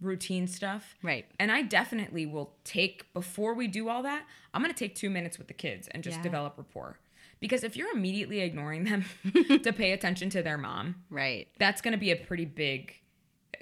[0.00, 1.26] routine stuff Right.
[1.40, 4.24] and i definitely will take before we do all that
[4.54, 6.22] i'm going to take two minutes with the kids and just Yeah.
[6.22, 6.98] develop rapport
[7.40, 9.04] because if you're immediately ignoring them
[9.64, 11.48] to pay attention to their mom Right.
[11.58, 12.94] that's going to be a pretty big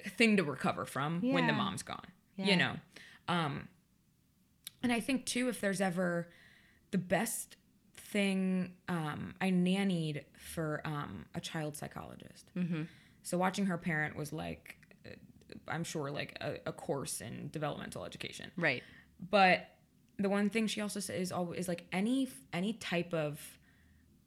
[0.09, 2.45] thing to recover from when the mom's gone Yeah.
[2.45, 2.73] you know
[3.27, 3.67] um
[4.83, 6.29] and i think too if there's ever
[6.91, 7.55] the best
[7.95, 12.83] thing um i nannied for um a child psychologist Mm-hmm.
[13.23, 15.09] so watching her parent was like uh,
[15.67, 18.83] i'm sure like a, a course in developmental education Right.
[19.29, 19.67] but
[20.19, 23.39] the one thing she also says is always is like any any type of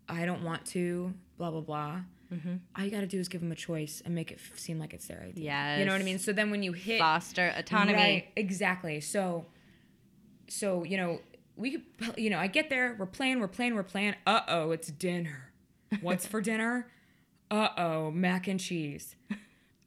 [0.09, 2.01] I don't want to blah blah blah.
[2.33, 2.55] Mm-hmm.
[2.77, 4.79] All you got to do is give them a choice and make it f- seem
[4.81, 5.77] like it's their idea.
[5.79, 6.05] you know what I Yes.
[6.05, 6.19] mean.
[6.19, 7.97] So then when you hit Foster autonomy.
[7.97, 9.01] Right, exactly.
[9.01, 9.47] So,
[10.49, 11.21] so you know,
[11.61, 11.85] we,
[12.17, 14.15] you know, I get there, we're playing, we're playing, we're playing.
[14.27, 15.53] Uh oh, it's dinner.
[16.01, 16.89] What's for dinner?
[17.51, 19.15] Uh oh, mac and cheese.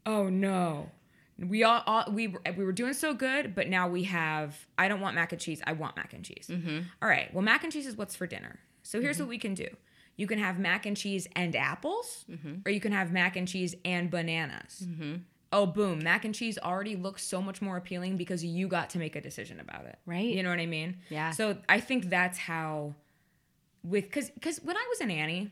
[0.06, 0.92] Oh no.
[1.40, 4.68] We all, all we we were doing so good, but now we have.
[4.78, 5.62] I don't want mac and cheese.
[5.66, 6.50] I want mac and cheese.
[7.02, 7.34] All right.
[7.34, 8.60] Well, mac and cheese is what's for dinner.
[8.84, 9.68] So here's what we can do.
[10.16, 12.26] You can have mac and cheese and apples,
[12.66, 14.86] or you can have mac and cheese and bananas
[15.54, 18.98] oh boom mac and cheese already looks so much more appealing because you got to
[18.98, 20.26] make a decision about it Right.
[20.36, 21.32] you know what i mean Yeah.
[21.32, 22.96] so i think that's how
[23.84, 25.52] with because because when i was a nanny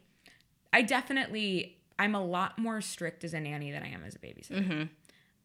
[0.73, 4.19] i definitely i'm a lot more strict as a nanny than i am as a
[4.19, 4.89] babysitter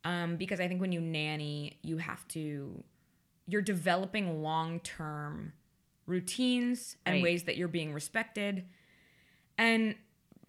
[0.05, 2.83] um, because i think when you nanny you have to
[3.49, 5.53] you're developing long-term
[6.07, 7.23] routines and Right.
[7.23, 8.65] ways that you're being respected
[9.59, 9.95] and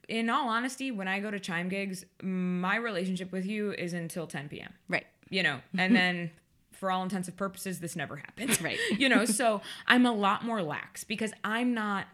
[0.08, 4.28] in all honesty, when I go to chime gigs, my relationship with you is until
[4.28, 4.74] 10 p.m.
[4.88, 5.06] Right.
[5.30, 6.32] You know, and then
[6.72, 8.62] for all intents and purposes, this never happens.
[8.68, 8.78] Right.
[8.98, 12.06] you know, so I'm a lot more lax because I'm not.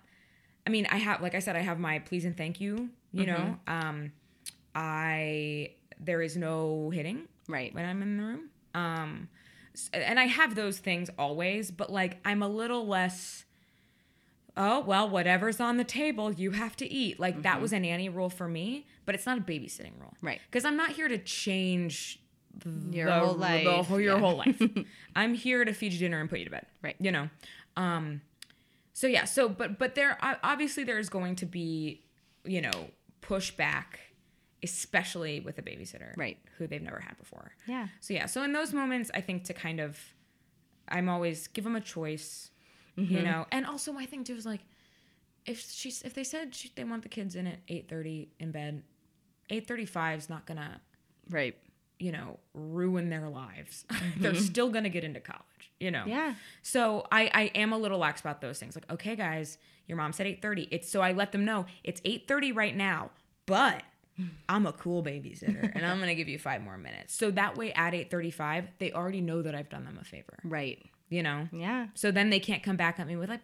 [0.65, 2.89] I mean, I have, like I said, I have my please and thank you.
[3.11, 4.11] You know, um,
[4.73, 7.73] I there is no hitting Right.
[7.75, 8.49] when I'm in the room.
[8.73, 9.29] Um,
[9.93, 13.45] and I have those things always, but like I'm a little less.
[14.55, 17.19] Oh well, whatever's on the table, you have to eat.
[17.19, 20.39] Like that was a nanny rule for me, but it's not a babysitting rule, Right.
[20.49, 22.19] Because I'm not here to change
[22.91, 24.19] Your the- whole the life, whole- your yeah.
[24.19, 24.61] whole life.
[25.15, 26.95] I'm here to feed you dinner and put you to bed, Right.
[26.99, 27.29] You know.
[27.77, 28.21] Um,
[28.93, 32.03] so yeah, so but but there obviously there's going to be,
[32.45, 32.89] you know,
[33.23, 33.85] pushback,
[34.61, 36.37] especially with a babysitter, Right.
[36.57, 37.53] Who they've never had before.
[37.67, 37.87] Yeah.
[38.01, 39.99] So yeah, so in those moments, I think to kind of,
[40.87, 42.51] I'm always give them a choice,
[42.97, 43.13] Mm-hmm.
[43.15, 44.61] you know, and also my thing too is like,
[45.45, 48.51] if she's if they said she, they want the kids in at eight thirty in
[48.51, 48.83] bed,
[49.49, 50.79] eight thirty five is not gonna,
[51.29, 51.55] Right.
[51.99, 53.85] you know, ruin their lives.
[54.17, 56.01] They're still gonna get into college, you know.
[56.01, 56.09] Mm-hmm.
[56.09, 56.33] Yeah.
[56.61, 58.75] So I I am a little lax about those things.
[58.75, 60.67] Like, okay, guys, your mom said eight thirty.
[60.71, 63.09] It's so I let them know it's eight thirty right now,
[63.45, 63.83] but.
[64.47, 67.15] I'm a cool babysitter and I'm gonna give you five more minutes.
[67.15, 70.37] So that way at 8:35, they already know that I've done them a favor.
[70.43, 70.85] Right.
[71.09, 71.47] You know?
[71.51, 71.87] Yeah.
[71.95, 73.41] So then they can't come back at me with like,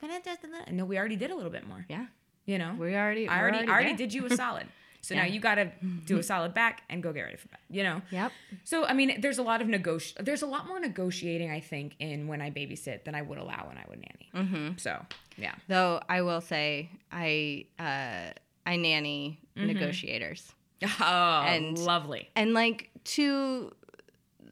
[0.72, 1.86] no, we already did a little bit more.
[1.90, 2.06] Yeah.
[2.46, 2.76] You know?
[2.80, 3.28] We already.
[3.28, 4.68] I we're already, I already did you a solid.
[5.02, 5.72] So now you gotta
[6.06, 7.60] do a solid back and go get ready for bed.
[7.70, 8.02] You know?
[8.12, 8.34] Yep.
[8.66, 11.96] So I mean, there's a lot of negoti- There's a lot more negotiating, I think,
[12.00, 14.30] in when I babysit than I would allow when I would nanny.
[14.36, 14.78] Mm-hmm.
[14.78, 15.02] So
[15.38, 18.34] yeah, Though I will say, I uh,
[18.70, 19.68] I nanny Mm-hmm.
[19.68, 20.52] negotiators,
[20.84, 22.30] oh, And- lovely.
[22.36, 23.72] and like to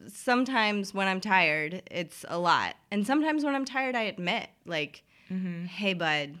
[0.06, 5.02] sometimes when I'm tired, it's a lot, and sometimes when I'm tired, I admit, like,
[5.30, 5.66] Mm-hmm.
[5.66, 6.40] hey, bud.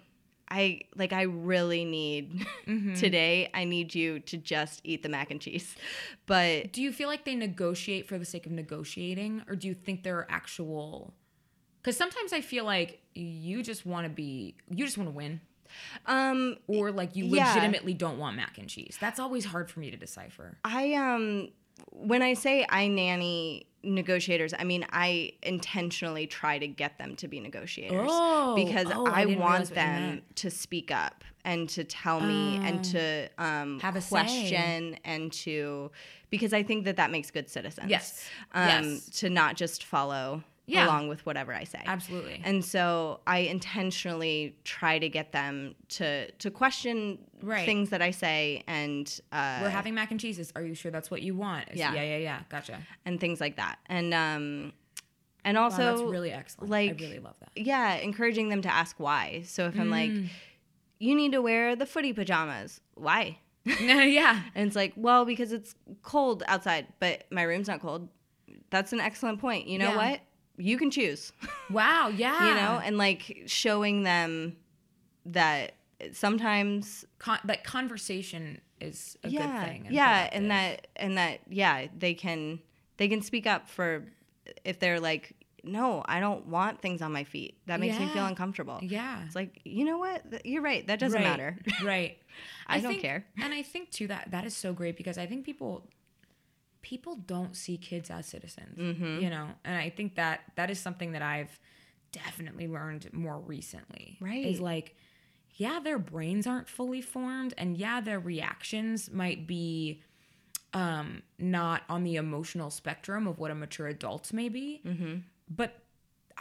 [0.50, 2.94] I like I really need Mm-hmm.
[2.94, 5.76] today I need you to just eat the mac and cheese.
[6.24, 9.74] But Do you feel like they negotiate for the sake of negotiating, or do you
[9.74, 11.12] think there are actual?
[11.82, 15.42] Because sometimes I feel like you just want to be, you just want to win,
[16.06, 17.48] um or like you Yeah.
[17.54, 18.96] legitimately don't want mac and cheese.
[19.00, 20.58] That's always hard for me to decipher.
[20.64, 21.48] I um
[21.92, 27.28] when I say I nanny negotiators, I mean I intentionally try to get them to
[27.28, 32.20] be negotiators Oh, because oh, I I, want them to speak up and to tell
[32.20, 34.08] me and to um, Have a say.
[34.10, 35.90] question and to
[36.30, 37.88] because I think that that makes good citizens.
[37.88, 38.28] Yes.
[38.52, 39.06] um, Yes.
[39.20, 40.86] to not just follow Yeah.
[40.86, 41.80] along with whatever I say.
[41.86, 42.40] Absolutely.
[42.44, 47.64] And so I intentionally try to get them to to question Right.
[47.64, 50.52] things that I say and uh, We're having mac and cheeses.
[50.56, 51.68] Are you sure that's what you want?
[51.70, 51.94] Is- Yeah.
[51.94, 52.40] yeah, yeah, yeah.
[52.48, 52.78] Gotcha.
[53.06, 53.78] and things like that.
[53.86, 54.72] And um
[55.44, 56.70] and Wow, also that's really excellent.
[56.70, 57.50] like I really love that.
[57.56, 59.42] yeah, encouraging them to ask why.
[59.46, 60.28] So if I'm like Mm.
[60.98, 62.80] you need to wear the footy pajamas.
[62.94, 63.38] Why?
[63.80, 64.42] yeah.
[64.54, 68.08] And it's like, well, because it's cold outside, but my room's not cold.
[68.70, 69.66] That's an excellent point.
[69.68, 69.96] You know Yeah.
[70.10, 70.20] what?
[70.58, 71.32] You can choose.
[71.70, 72.08] Wow.
[72.08, 72.44] Yeah.
[72.48, 74.56] you know, and like showing them
[75.26, 75.72] that
[76.12, 79.82] sometimes Con- that conversation is a yeah, good thing.
[79.86, 80.40] and yeah, productive.
[80.42, 82.60] and that and that yeah, they can
[82.96, 84.04] they can speak up for
[84.64, 85.34] if they're like,
[85.64, 87.58] no, I don't want things on my feet.
[87.66, 88.78] That makes me feel uncomfortable.
[88.82, 89.22] Yeah.
[89.26, 90.46] It's like you know what?
[90.46, 90.86] You're right.
[90.86, 91.58] That doesn't Right, matter.
[91.84, 92.18] right.
[92.66, 93.26] I don't care.
[93.42, 95.86] And I think too that that is so great because I think people
[96.92, 99.20] people don't see kids as citizens, Mm-hmm.
[99.22, 101.58] you know, and I think that that is something that I've
[102.12, 104.16] definitely learned more recently.
[104.20, 104.46] Right.
[104.46, 104.96] Is like,
[105.56, 110.02] yeah, their brains aren't fully formed, and yeah, their reactions might be
[110.74, 115.14] um not on the emotional spectrum of what a mature adult may be Mm-hmm.
[115.48, 115.70] but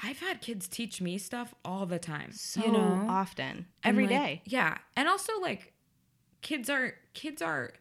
[0.03, 4.09] i've had kids teach me stuff all the time So you know often, every like,
[4.19, 4.41] day.
[4.45, 4.77] Yeah.
[4.97, 5.71] And also like
[6.41, 7.71] kids are kids are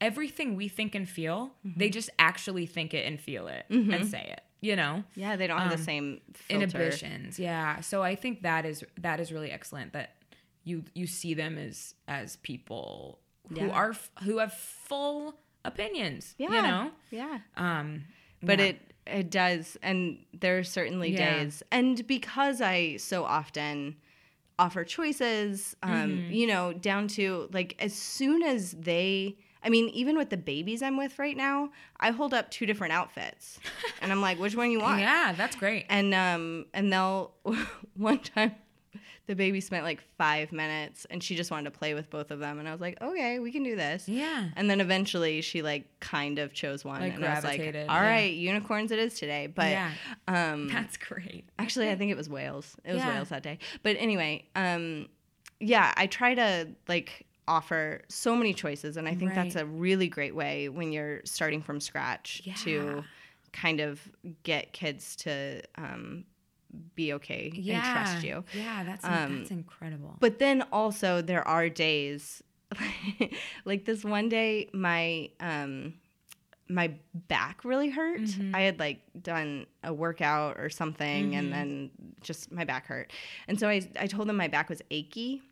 [0.00, 1.78] everything we think and feel, Mm-hmm.
[1.78, 5.04] they just actually think it and feel it and say it, you know?
[5.14, 6.64] Yeah, they don't have the um, same filter.
[6.64, 7.38] Inhibitions.
[7.38, 7.80] Yeah.
[7.80, 10.14] So I think that is that is really excellent that
[10.64, 13.18] you you see them as as people
[13.48, 13.68] who Yeah.
[13.70, 16.90] are who have full opinions, Yeah, you know?
[17.10, 17.38] Yeah.
[17.56, 18.04] Um
[18.42, 18.64] but yeah.
[18.66, 21.38] it it does and there are certainly Yeah.
[21.44, 23.96] days and because i so often
[24.58, 26.32] offer choices um Mm-hmm.
[26.32, 30.82] you know down to like as soon as they i mean even with the babies
[30.82, 33.58] i'm with right now i hold up two different outfits
[34.00, 35.86] and i'm like which one you want Yeah, that's great.
[35.88, 37.32] and um and they'll
[37.96, 38.54] one time
[39.26, 42.40] the baby spent like five minutes and she just wanted to play with both of
[42.40, 44.48] them and i was like okay we can do this Yeah.
[44.54, 47.88] and then eventually she like kind of chose one Like and I was like, gravitated,
[47.88, 48.08] all yeah.
[48.08, 49.46] right, unicorns it is today.
[49.46, 49.92] But yeah.
[50.28, 51.44] um That's great.
[51.58, 52.76] actually I think it was whales.
[52.84, 53.14] It was Yeah.
[53.14, 53.58] whales that day.
[53.82, 55.08] But anyway, um
[55.58, 60.08] yeah, I try to like offer so many choices and I think that's a really
[60.08, 62.54] great way when you're starting from scratch Yeah.
[62.64, 63.04] to
[63.52, 64.00] kind of
[64.42, 66.24] get kids to um,
[66.94, 67.76] be okay yeah.
[67.76, 68.44] and trust you.
[68.52, 70.16] Yeah, that's Um, that's incredible.
[70.20, 72.42] But then also there are days
[73.64, 75.94] like this one day my um
[76.68, 76.94] my
[77.28, 78.22] back really hurt.
[78.22, 78.54] Mm-hmm.
[78.54, 81.90] I had like done a workout or something and then
[82.22, 83.12] just my back hurt.
[83.48, 85.42] And so I I told them my back was achy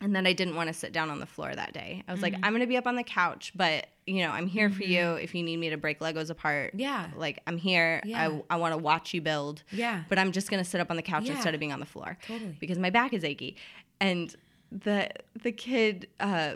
[0.00, 2.02] and then I didn't want to sit down on the floor that day.
[2.06, 2.34] I was Mm-hmm.
[2.34, 4.84] like I'm going to be up on the couch, but you know, I'm here for
[4.84, 6.72] you if you need me to break Legos apart.
[6.74, 7.08] Yeah.
[7.16, 8.00] Like I'm here.
[8.04, 8.28] Yeah.
[8.50, 9.62] I I want to watch you build.
[9.70, 10.04] Yeah.
[10.08, 11.34] But I'm just going to sit up on the couch Yeah.
[11.34, 12.56] instead of being on the floor Totally.
[12.60, 13.56] because my back is achy.
[14.00, 14.34] And
[14.72, 15.10] the
[15.42, 16.54] the kid uh,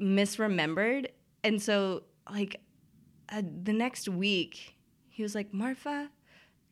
[0.00, 1.06] misremembered,
[1.44, 2.60] and so like
[3.30, 4.74] uh, the next week
[5.08, 6.10] he was like, "Marfa,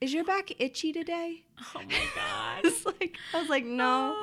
[0.01, 1.45] is your back itchy today?"
[1.75, 2.61] oh my god.
[2.65, 4.17] It's like I was like, "No,"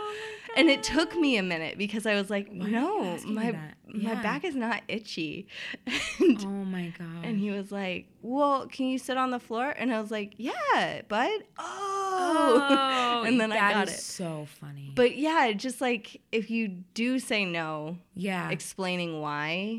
[0.58, 3.78] and it took me a minute because I was like, you "No, my that?
[3.88, 5.48] my back is not itchy."
[6.20, 7.24] and, Oh my god.
[7.24, 10.34] and he was like, "Well, can you sit on the floor?" And I was like,
[10.38, 14.00] "Yeah, bud." Oh, and then I got it.
[14.00, 14.92] So funny.
[14.96, 19.78] But yeah, just like if you do say no, yeah, explaining why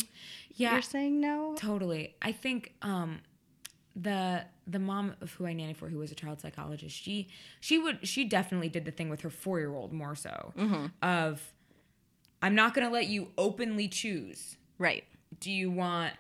[0.55, 1.55] yeah, you're saying no.
[1.57, 2.15] totally.
[2.23, 3.21] I think um,
[3.95, 7.29] the the mom of who I nanny for, who was a child psychologist, she
[7.61, 10.87] she would she definitely did the thing with her four year old more so Mm-hmm.
[11.03, 11.43] of
[12.43, 14.57] I'm not gonna let you openly choose.
[14.79, 15.05] Right.
[15.41, 16.12] Do you want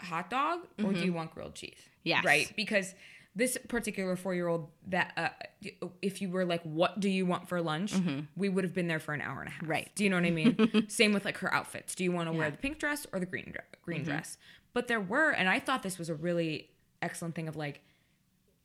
[0.00, 1.72] hot dog or do you want grilled cheese?
[1.76, 1.88] Mm-hmm.
[2.04, 2.24] Yes.
[2.24, 2.52] Right.
[2.56, 2.94] Because
[3.36, 5.28] this particular four year old that uh,
[6.02, 7.94] if you were like, what do you want for lunch?
[8.36, 9.62] We would have been there for an hour and a half.
[9.62, 9.70] Mm-hmm.
[9.70, 9.90] Right.
[9.94, 10.86] Do you know what I mean?
[10.88, 11.94] Same with like her outfits.
[11.94, 14.10] Do you want to wear the pink dress or the green dre- green Mm-hmm.
[14.10, 14.38] dress?
[14.72, 16.70] But there were, and I thought this was a really
[17.02, 17.80] excellent thing of like,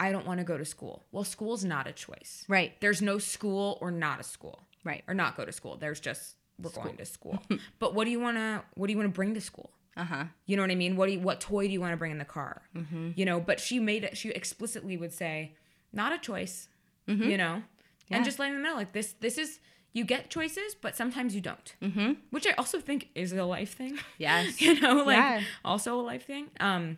[0.03, 1.05] I don't want to go to school.
[1.11, 2.43] Well, school's not a choice.
[2.47, 2.73] Right.
[2.81, 4.59] There's no school or not a school.
[4.83, 5.03] Right.
[5.07, 5.77] Or not go to school.
[5.77, 7.41] There's just we're going to school.
[7.79, 9.71] but what do you want to what do you want to bring to school?
[9.95, 10.23] Uh huh.
[10.45, 10.97] You know what I mean?
[10.97, 12.63] What do you, what toy do you want to bring in the car?
[12.75, 13.11] Mm-hmm.
[13.15, 14.17] You know, but she made it.
[14.17, 15.55] She explicitly would say,
[15.91, 16.67] "Not a choice."
[17.07, 17.29] Mm-hmm.
[17.29, 17.63] You know,
[18.11, 19.13] and just letting them know like this.
[19.19, 19.59] This is
[19.93, 21.75] you get choices, but sometimes you don't.
[21.81, 22.13] Mm-hmm.
[22.31, 23.99] Which I also think is a life thing.
[24.17, 24.59] Yes.
[24.65, 25.41] you know, like Yeah.
[25.63, 26.47] also a life thing.
[26.59, 26.97] Um,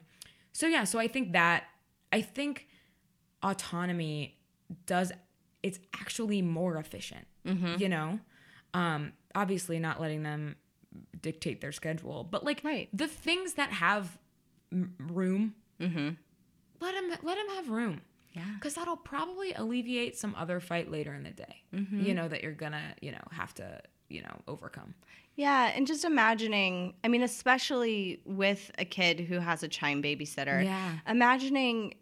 [0.53, 1.65] so yeah, so I think that
[2.11, 2.67] I think
[3.45, 4.37] autonomy
[4.85, 5.11] does
[5.63, 7.25] it's actually more efficient.
[7.45, 7.75] Mm-hmm.
[7.81, 8.19] You know,
[8.73, 10.55] um, obviously not letting them
[11.21, 12.89] dictate their schedule, but like Right.
[12.93, 14.17] the things that have
[14.99, 18.01] room, let them let them have room.
[18.33, 18.43] Yeah.
[18.55, 21.61] Because that'll probably alleviate some other fight later in the day.
[21.71, 24.93] You know that you're gonna you know have to you know overcome.
[25.37, 30.63] Yeah, and just imagining, I mean, especially with a kid who has a chime babysitter,
[30.63, 30.93] Yeah.
[31.07, 31.95] imagining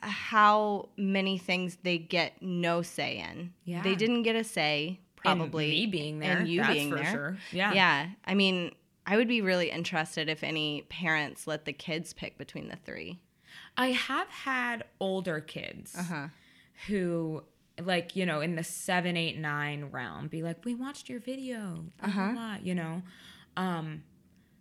[0.00, 3.52] how many things they get no say in.
[3.64, 3.82] Yeah.
[3.82, 5.68] They didn't get a say, probably.
[5.70, 7.10] me being there, And you that's being for there.
[7.12, 7.36] sure.
[7.52, 7.72] Yeah.
[7.72, 8.08] Yeah.
[8.24, 8.74] I mean,
[9.06, 13.18] I would be really interested if any parents let the kids pick between the three.
[13.76, 16.28] I have had older kids Uh-huh.
[16.86, 17.42] who,
[17.82, 21.84] like, you know, in the seven, eight, nine realm, be like, "We watched your video,"
[21.98, 22.32] blah, Uh-huh.
[22.32, 23.02] blah," you know.
[23.56, 24.04] Um,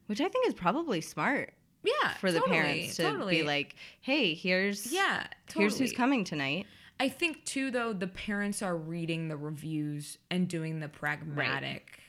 [0.07, 1.53] Which I think is probably smart
[2.01, 3.37] yeah, for the totally, parents to totally.
[3.37, 6.65] be like, hey, here's yeah, here's who's coming tonight.
[6.99, 12.01] I think too, though, the parents are reading the reviews and doing the pragmatic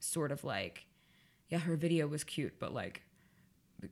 [0.00, 0.84] sort of like,
[1.48, 3.02] yeah, her video was cute, but like,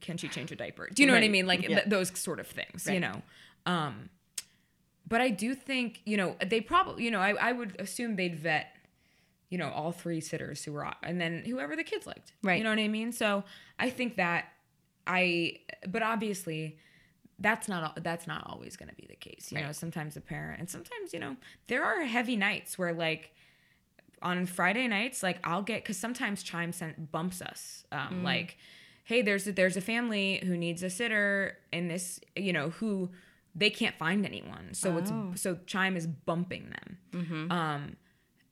[0.01, 0.89] can she change a diaper?
[0.93, 1.47] Do you know what I mean?
[1.47, 1.77] Like Yeah.
[1.81, 3.23] th- those sort of things, you know.
[3.65, 4.11] Um,
[5.09, 8.37] but I do think, you know, they probably, you know, I, I would assume they'd
[8.37, 8.75] vet,
[9.49, 12.33] you know, all three sitters who were, and then whoever the kids liked.
[12.43, 12.59] Right.
[12.59, 13.13] You know what I mean?
[13.13, 13.45] So
[13.79, 14.47] I think that
[15.07, 16.79] I, but obviously,
[17.39, 19.51] that's not that's not always going to be the case.
[19.51, 21.37] You know, sometimes a parent, and sometimes you know
[21.67, 23.33] there are heavy nights where like
[24.23, 28.57] on Friday nights, like I'll get because sometimes Chime sent bumps us, um, like,
[29.05, 33.11] hey, there's a, there's a family who needs a sitter in this, you know, who
[33.57, 36.99] they can't find anyone, so it's so Chime is bumping them,
[37.51, 37.97] um,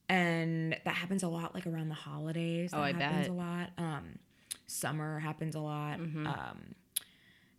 [0.08, 2.72] and that happens a lot like around the holidays.
[2.72, 3.30] That Oh, I happens bet.
[3.30, 3.70] a lot.
[3.78, 4.18] Um,
[4.70, 5.98] summer happens a lot.
[5.98, 6.26] Mm-hmm.
[6.26, 6.74] Um,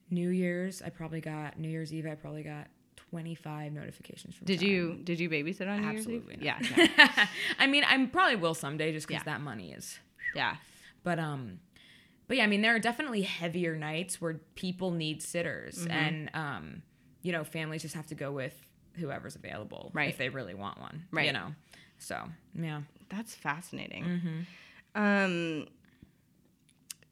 [0.09, 2.05] New Year's, I probably got New Year's Eve.
[2.05, 4.45] I probably got twenty five notifications from.
[4.45, 4.69] Did Chime.
[4.69, 6.23] you did you babysit on New Year's Eve?
[6.29, 6.57] Absolutely Yeah.
[6.97, 7.23] no.
[7.59, 9.33] I mean, I probably will someday just because Yeah.
[9.33, 9.99] that money is.
[10.35, 10.55] yeah.
[11.03, 11.59] But um,
[12.27, 15.91] but yeah, I mean, there are definitely heavier nights where people need sitters, Mm-hmm.
[15.91, 16.81] and um,
[17.21, 18.55] you know, families just have to go with
[18.97, 20.09] whoever's available, Right.
[20.09, 21.25] If they really want one, right?
[21.27, 21.55] You know,
[21.99, 22.21] so
[22.53, 24.03] yeah, That's fascinating.
[24.03, 25.01] Mm-hmm.
[25.01, 25.67] Um,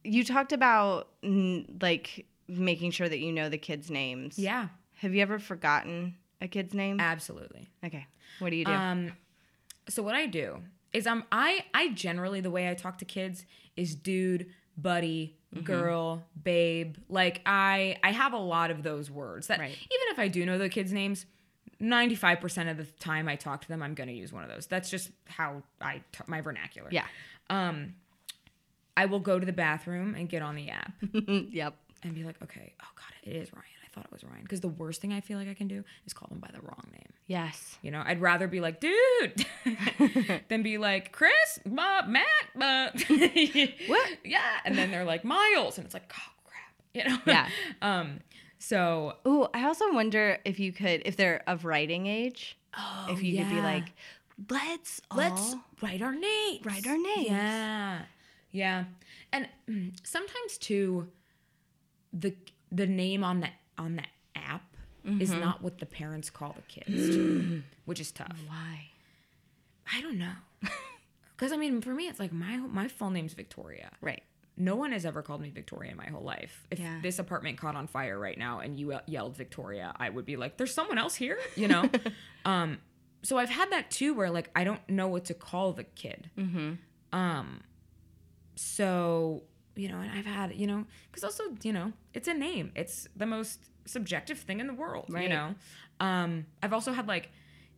[0.10, 4.38] you talked about like making sure that you know the kids' names.
[4.40, 7.00] yeah, Have you ever forgotten a kid's name?
[7.00, 7.70] absolutely.
[7.86, 8.08] okay.
[8.40, 8.72] What do you do?
[8.72, 9.12] Um,
[9.88, 10.62] so what I do
[10.94, 13.46] is um I I generally the way I talk to kids
[13.76, 14.48] is dude,
[14.78, 15.64] buddy, Mm-hmm.
[15.64, 16.96] girl, babe.
[17.10, 19.72] Like I I have a lot of those words that Right.
[19.72, 21.26] even if I do know the kids' names,
[21.82, 24.68] 95% of the time I talk to them, I'm going to use one of those.
[24.68, 26.90] That's just how I t- my vernacular.
[26.92, 27.06] Yeah.
[27.50, 27.96] Um
[28.98, 31.76] I will go to the bathroom and get on the app yep.
[32.04, 33.66] and be like, "Okay, oh god, it is Ryan.
[33.84, 35.84] I thought it was Ryan." Because the worst thing I feel like I can do
[36.06, 37.10] is call them by the wrong name.
[37.30, 37.78] Yes.
[37.84, 39.46] You know, I'd rather be like, dude,
[40.50, 42.08] than be like, Chris, Matt,
[42.56, 44.10] What?
[44.26, 44.42] Yeah.
[44.66, 45.78] And then they're like, Miles.
[45.78, 46.74] And it's like, oh, crap.
[46.96, 47.20] You know?
[47.28, 47.48] Yeah.
[47.84, 48.22] um,
[48.58, 52.58] so, Ooh, I also wonder if you could, if they're of writing age,
[53.10, 53.94] if you could be like,
[54.50, 56.66] let's let's write our names.
[56.66, 57.28] write our names.
[57.30, 58.00] Yeah.
[58.52, 58.86] Yeah.
[59.32, 59.48] And
[60.04, 61.08] sometimes too,
[62.14, 62.36] the
[62.72, 64.04] the name on the on the
[64.36, 64.64] app
[65.20, 65.40] is Mm-hmm.
[65.40, 68.36] not what the parents call the kids, too, which is tough.
[68.48, 68.88] Why?
[69.94, 70.34] I don't know.
[71.36, 73.92] Because I mean, for me, it's like my my full name's Victoria.
[74.02, 74.24] Right.
[74.58, 76.68] No one has ever called me Victoria in my whole life.
[76.70, 77.00] If Yeah.
[77.02, 80.58] this apartment caught on fire right now and you yelled Victoria, I would be like,
[80.58, 81.90] "There's someone else here," you know.
[82.46, 82.80] um,
[83.24, 86.30] so I've had that too, where like I don't know what to call the kid.
[86.38, 86.74] Mm-hmm.
[87.18, 87.62] Um,
[88.60, 89.44] so
[89.76, 92.72] you know, and I've had you know, because also you know, it's a name.
[92.76, 95.06] It's the most subjective thing in the world.
[95.10, 95.56] You know.
[96.02, 97.30] Um, I've also had like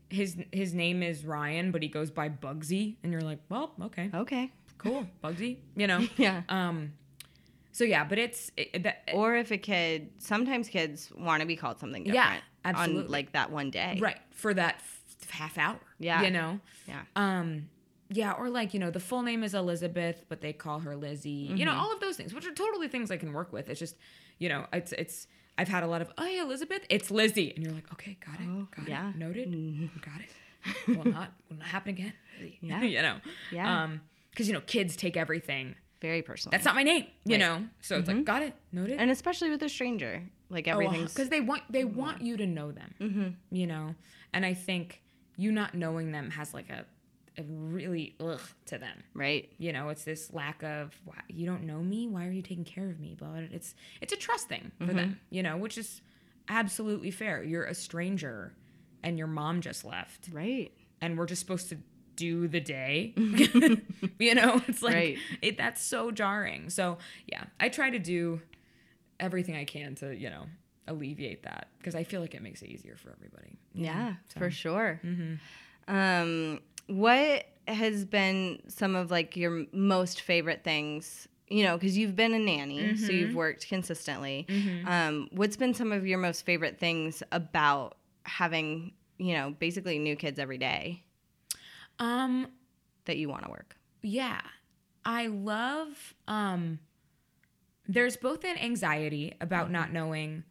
[0.09, 4.09] his his name is Ryan, but he goes by Bugsy, and you're like, well, okay,
[4.13, 4.51] Okay.
[4.77, 5.57] cool, Bugsy.
[5.75, 6.07] You know.
[6.17, 6.41] Yeah.
[6.49, 6.93] Um.
[7.73, 11.55] So yeah, but it's it, that, Or if a kid, sometimes kids want to be
[11.55, 12.25] called something different.
[12.33, 13.05] Yeah, absolutely.
[13.05, 13.97] On like that one day.
[14.01, 15.79] right for that f- half hour.
[15.99, 16.21] Yeah.
[16.23, 16.59] You know.
[16.87, 17.01] Yeah.
[17.15, 17.69] Um,
[18.11, 21.29] yeah, or like, you know, the full name is Elizabeth, but they call her Lizzie.
[21.29, 21.65] You Mm-hmm.
[21.65, 23.69] know, all of those things, which are totally things I can work with.
[23.69, 23.95] It's just,
[24.37, 27.51] you know, it's it's I've had a lot of, oh hey, Elizabeth, it's Lizzie.
[27.55, 28.47] And you're like, okay, got it.
[28.47, 29.09] Oh, got yeah.
[29.09, 29.15] it.
[29.17, 29.49] Noted.
[30.01, 30.97] Got it.
[30.97, 32.13] will not will not happen again.
[32.61, 32.81] Yeah.
[32.95, 33.17] you know.
[33.51, 33.83] Yeah.
[33.83, 34.01] Um,
[34.31, 35.75] because you know, kids take everything.
[36.01, 36.51] Very personal.
[36.51, 37.39] That's not my name, you Right.
[37.39, 37.65] know.
[37.81, 38.97] So it's like, got it, noted.
[38.99, 40.23] and especially with a stranger.
[40.49, 43.27] Like everything's because they want they want you to know them Mm-hmm.
[43.55, 43.95] you know
[44.33, 45.01] and i think
[45.37, 46.83] you not knowing them has like a
[47.47, 49.51] really ugh to them right.
[49.57, 52.65] you know it's this lack of why you don't know me why are you taking
[52.65, 55.13] care of me but it's it's a trust thing for them Mm-hmm.
[55.29, 56.01] you know which is
[56.49, 58.53] absolutely fair you're a stranger
[59.03, 60.71] and your mom just left Right.
[60.99, 61.77] and we're just supposed to
[62.17, 63.13] do the day
[64.19, 65.17] you know it's like Right.
[65.41, 68.41] it that's so jarring so yeah i try to do
[69.19, 70.43] everything i can to you know
[70.87, 73.57] alleviate that because i feel like it makes it easier for everybody?
[73.73, 74.99] Yeah, So- for sure.
[75.05, 75.35] Mm-hmm.
[75.87, 81.27] Um, what has been some of like your most favorite things?
[81.47, 83.11] You know, because you've been a nanny, so Mm-hmm.
[83.11, 84.47] you've worked consistently.
[84.85, 90.15] Um, what's been some of your most favorite things about having, you know, basically new
[90.15, 91.03] kids every day
[91.99, 92.47] um
[93.05, 93.75] that you want to work?
[94.01, 94.41] yeah
[95.05, 96.79] i love um
[97.87, 100.43] there's both an anxiety about not knowing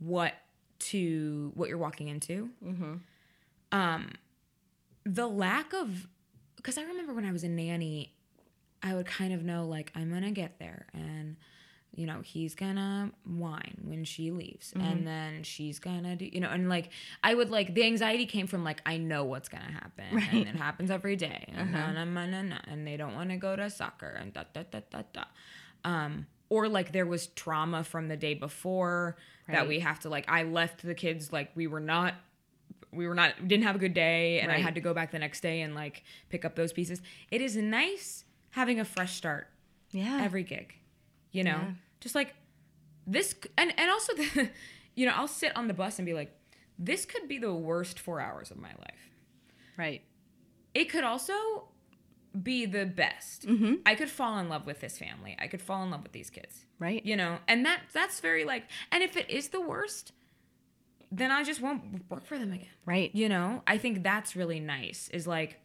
[0.00, 0.32] what
[0.78, 2.50] to what you're walking into
[3.72, 4.10] um
[5.04, 6.06] the lack of
[6.56, 8.14] because i remember when i was a nanny
[8.82, 11.36] i would kind of know like i'm gonna get there and
[11.94, 16.48] you know he's gonna whine when she leaves and then she's gonna do you know
[16.48, 16.88] and like
[17.22, 20.56] i would like the anxiety came from like i know what's gonna happen and it
[20.56, 23.54] happens every day and, na, na, na, na, na, and they don't want to go
[23.56, 25.24] to soccer and da da da da da.
[25.84, 29.16] Um or like there was trauma from the day before
[29.48, 32.14] that we have to like i left the kids like we were not
[32.92, 35.18] we were not didn't have a good day and i had to go back the
[35.18, 37.00] next day and like pick up those pieces.
[37.30, 39.48] It is nice having a fresh start
[39.90, 40.20] Yeah.
[40.22, 40.74] every gig
[41.30, 41.60] you know?
[41.62, 41.70] Yeah.
[42.00, 42.34] just like
[43.06, 44.50] this and and also the
[44.94, 46.30] you know i'll sit on the bus and be like
[46.78, 49.10] this could be the worst four hours of my life.
[49.76, 50.02] Right.
[50.74, 51.34] it could also
[52.42, 53.46] be the best.
[53.46, 53.74] Mm-hmm.
[53.84, 55.36] I could fall in love with this family.
[55.38, 56.64] I could fall in love with these kids.
[56.78, 57.04] Right.
[57.04, 57.38] you know?
[57.46, 60.12] And that that's very like and if it is the worst
[61.14, 63.14] then i just won't work for them again Right.
[63.14, 65.60] you know i think that's really nice is like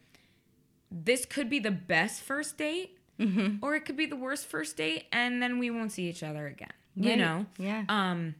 [0.91, 2.97] this could be the best first date
[3.63, 6.45] or it could be the worst first date and then we won't see each other
[6.45, 7.83] again you know Yeah.
[7.89, 8.35] um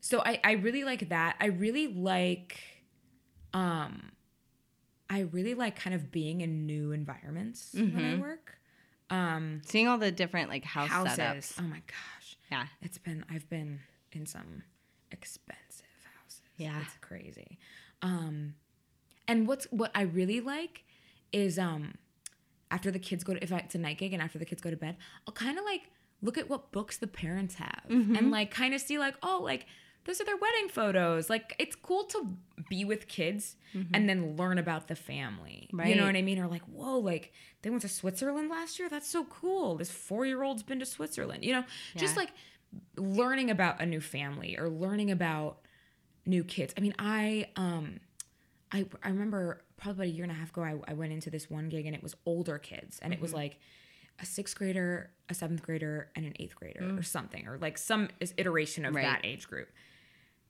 [0.00, 2.58] so i i really like that i really like
[3.54, 4.10] um
[5.08, 8.58] i really like kind of being in new environments when i work
[9.10, 11.54] um Seeing all the different like house houses setups.
[11.60, 12.66] oh my gosh Yeah.
[12.80, 13.80] it's been I've been
[14.12, 14.62] in some
[15.12, 15.61] expensive.
[16.62, 16.80] Yeah.
[16.82, 17.58] It's crazy.
[18.00, 18.54] Um
[19.28, 20.84] and what's what I really like
[21.32, 21.94] is um
[22.70, 24.60] after the kids go to if I, it's a night gig and after the kids
[24.62, 24.96] go to bed,
[25.26, 25.82] I'll kind of like
[26.22, 28.16] look at what books the parents have Mm-hmm.
[28.16, 29.66] and like kind of see like oh like
[30.04, 31.30] those are their wedding photos.
[31.30, 32.36] Like it's cool to
[32.68, 33.54] be with kids
[33.94, 35.68] and then learn about the family.
[35.72, 35.98] You Mm-hmm.
[35.98, 36.40] Know what I mean?
[36.40, 37.32] Or like, whoa, like
[37.62, 38.88] they went to Switzerland last year.
[38.88, 39.76] That's so cool.
[39.76, 41.44] This four year old's been to Switzerland.
[41.44, 41.64] You know,
[41.96, 42.30] just like
[42.96, 45.58] learning about a new family or learning about
[46.26, 46.74] new kids.
[46.76, 48.00] I mean, I um
[48.70, 51.30] I I remember probably about a year and a half ago I, I went into
[51.30, 53.38] this one gig and it was older kids and it was mm-hmm.
[53.38, 53.58] like
[54.20, 57.04] a sixth grader, a seventh grader, and an eighth grader or mm.
[57.04, 59.04] something, or like some iteration of Right.
[59.04, 59.68] that age group.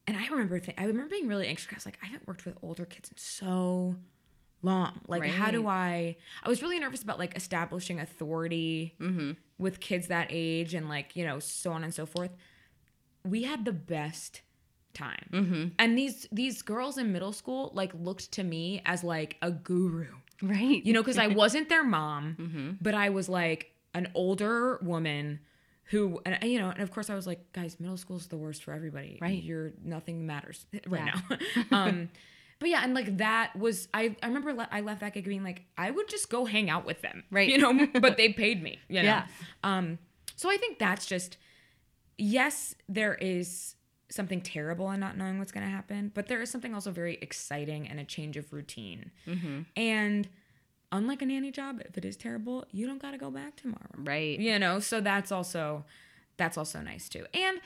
[0.07, 2.45] And I remember th- I remember being really anxious I was like, I haven't worked
[2.45, 3.97] with older kids in so
[4.63, 5.01] long.
[5.07, 6.17] Like, how do I?
[6.43, 9.33] I was really nervous about like establishing authority mm-hmm.
[9.59, 12.31] with kids that age and like you know so on and so forth.
[13.25, 14.43] We had the best
[14.95, 19.51] time, and these these girls in middle school like looked to me as like a
[19.51, 20.07] guru
[20.43, 20.85] Right.
[20.85, 25.39] you know, because I wasn't their mom, but I was like an older woman
[25.85, 28.65] who, and you know, and of course I was like, guys, middle school's the worst
[28.65, 29.19] for everybody.
[29.21, 29.41] Right.
[29.43, 31.37] You're nothing matters right Yeah.
[31.71, 31.71] now.
[31.85, 32.09] um,
[32.59, 35.45] but yeah, and like that was, I, I remember le- I left that gig being
[35.45, 37.23] like, I would just go hang out with them.
[37.31, 37.49] Right.
[37.49, 39.09] You know, but they paid me, you know?
[39.09, 39.27] Yeah.
[39.63, 39.99] Um,
[40.37, 41.37] so I think that's just,
[42.19, 43.75] yes, there is
[44.13, 47.19] something terrible and not knowing what's going to happen, but there is something also very
[47.23, 49.11] exciting and a change of routine.
[49.27, 49.61] Mm-hmm.
[49.77, 50.29] And
[50.91, 53.91] unlike a nanny job, if it is terrible, you don't got to go back tomorrow.
[53.97, 54.39] Right.
[54.39, 55.85] You know, so that's also
[56.37, 57.27] that's also nice too.
[57.35, 57.61] And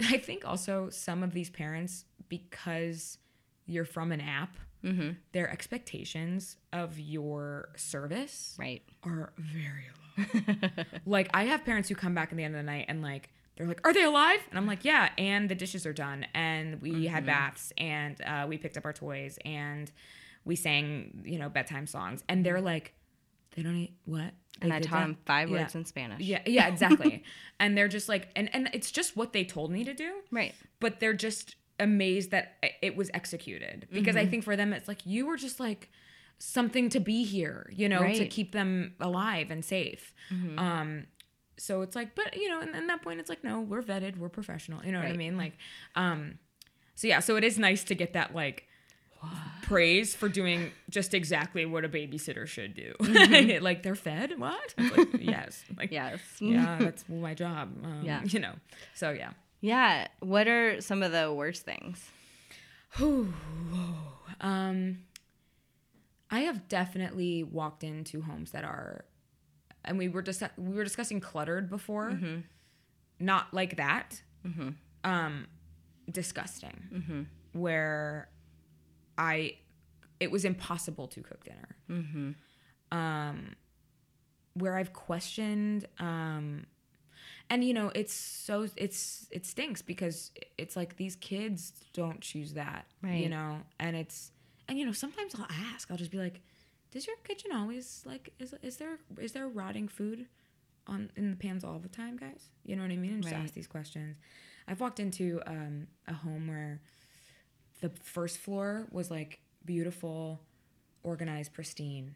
[0.00, 3.18] I think also some of these parents because
[3.66, 5.10] you're from an app, mm-hmm.
[5.32, 8.82] their expectations of your service Right.
[9.02, 10.84] are very low.
[11.06, 13.30] like I have parents who come back at the end of the night and like
[13.60, 16.80] they're like, "Are they alive?" And I'm like, "Yeah." And the dishes are done, and
[16.82, 19.90] we had baths, and uh, we picked up our toys, and
[20.44, 22.94] we sang, you know, bedtime songs, and they're like,
[23.54, 24.32] "They don't eat what?"
[24.62, 25.04] And They I did taught that?
[25.04, 25.60] him five Yeah.
[25.62, 26.20] words in Spanish.
[26.20, 27.22] Yeah, yeah, exactly.
[27.60, 30.54] and they're just like, and and it's just what they told me to do, Right.
[30.80, 34.26] but they're just amazed that it was executed because Mm-hmm.
[34.26, 35.88] I think for them it's like you were just like
[36.38, 38.16] something to be here, you know, to Right.
[38.16, 38.28] Mm-hmm.
[38.28, 40.12] keep them alive and safe.
[40.58, 41.06] Um
[41.60, 44.16] so it's like but you know, and at that point it's like no, we're vetted,
[44.16, 45.36] we're professional, you know what I mean?
[45.36, 45.52] Like
[45.94, 46.38] um
[46.94, 48.64] so yeah, so it is nice to get that like
[49.62, 52.94] praise for doing just exactly what a babysitter should do.
[53.60, 54.38] like they're fed?
[54.38, 54.74] What?
[54.78, 55.64] Like, yes.
[55.76, 56.20] Like Yes.
[56.40, 57.68] yeah, that's my job.
[57.84, 58.22] Um, Yeah.
[58.24, 58.54] You know.
[58.94, 59.32] So yeah.
[59.60, 60.08] Yeah.
[60.20, 62.10] What are some of the worst things?
[64.42, 65.00] Um,
[66.30, 69.04] I have definitely walked into homes that are,
[69.84, 72.10] and we were just we were discussing cluttered before,
[73.18, 74.22] not like that.
[75.04, 75.46] Um,
[76.10, 77.26] disgusting.
[77.52, 78.28] Where
[79.18, 79.56] I,
[80.20, 81.76] it was impossible to cook dinner.
[82.92, 83.54] Um,
[84.54, 85.86] where I've questioned.
[85.98, 86.66] Um,
[87.48, 92.52] and you know it's so it's it stinks because it's like these kids don't choose
[92.54, 92.86] that
[93.22, 94.30] you know and it's
[94.68, 96.40] and you know sometimes i'll ask i'll just be like
[96.90, 100.26] does your kitchen always like is, is there is there rotting food
[100.86, 102.48] on in the pans all the time guys?
[102.64, 103.12] You know what i mean?
[103.12, 103.42] And just Right.
[103.42, 104.16] ask these questions.
[104.68, 106.80] I've walked into um, a home where
[107.80, 110.40] the first floor was like beautiful
[111.02, 112.14] organized pristine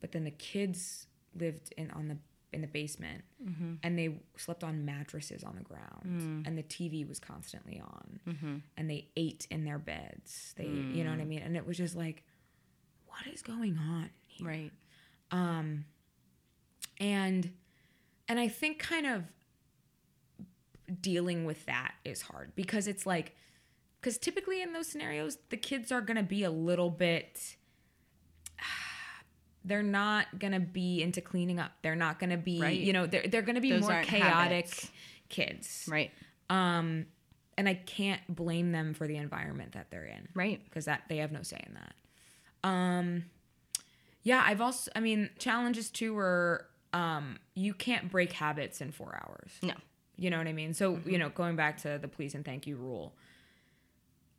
[0.00, 2.16] but then the kids lived in on the
[2.52, 3.74] in the basement mm-hmm.
[3.82, 6.46] and they slept on mattresses on the ground mm.
[6.46, 8.56] and the TV was constantly on mm-hmm.
[8.76, 10.52] and they ate in their beds.
[10.56, 11.28] They you know what I mm.
[11.28, 11.38] mean?
[11.38, 12.24] And it was just like
[13.12, 14.46] what is going on here?
[14.48, 14.72] Right.
[16.98, 17.50] and
[18.28, 19.24] and I think kind of
[21.00, 23.34] dealing with that is hard because it's like
[24.00, 27.56] because typically in those scenarios the kids are going to be a little bit
[29.64, 32.78] they're not going to be into cleaning up they're not going to be Right.
[32.78, 34.90] you know they're, they're going to be Those more chaotic habits.
[35.28, 36.10] kids Right.
[36.50, 37.06] um
[37.56, 40.62] and i can't blame them for the environment that they're in Right.
[40.64, 41.94] because that they have no say in that
[42.64, 43.24] um
[44.22, 49.18] yeah i've also i mean challenges too were um you can't break habits in four
[49.24, 49.74] hours No.
[50.16, 50.74] you know what I mean?
[50.74, 53.14] So, you know, going back to the please and thank you rule,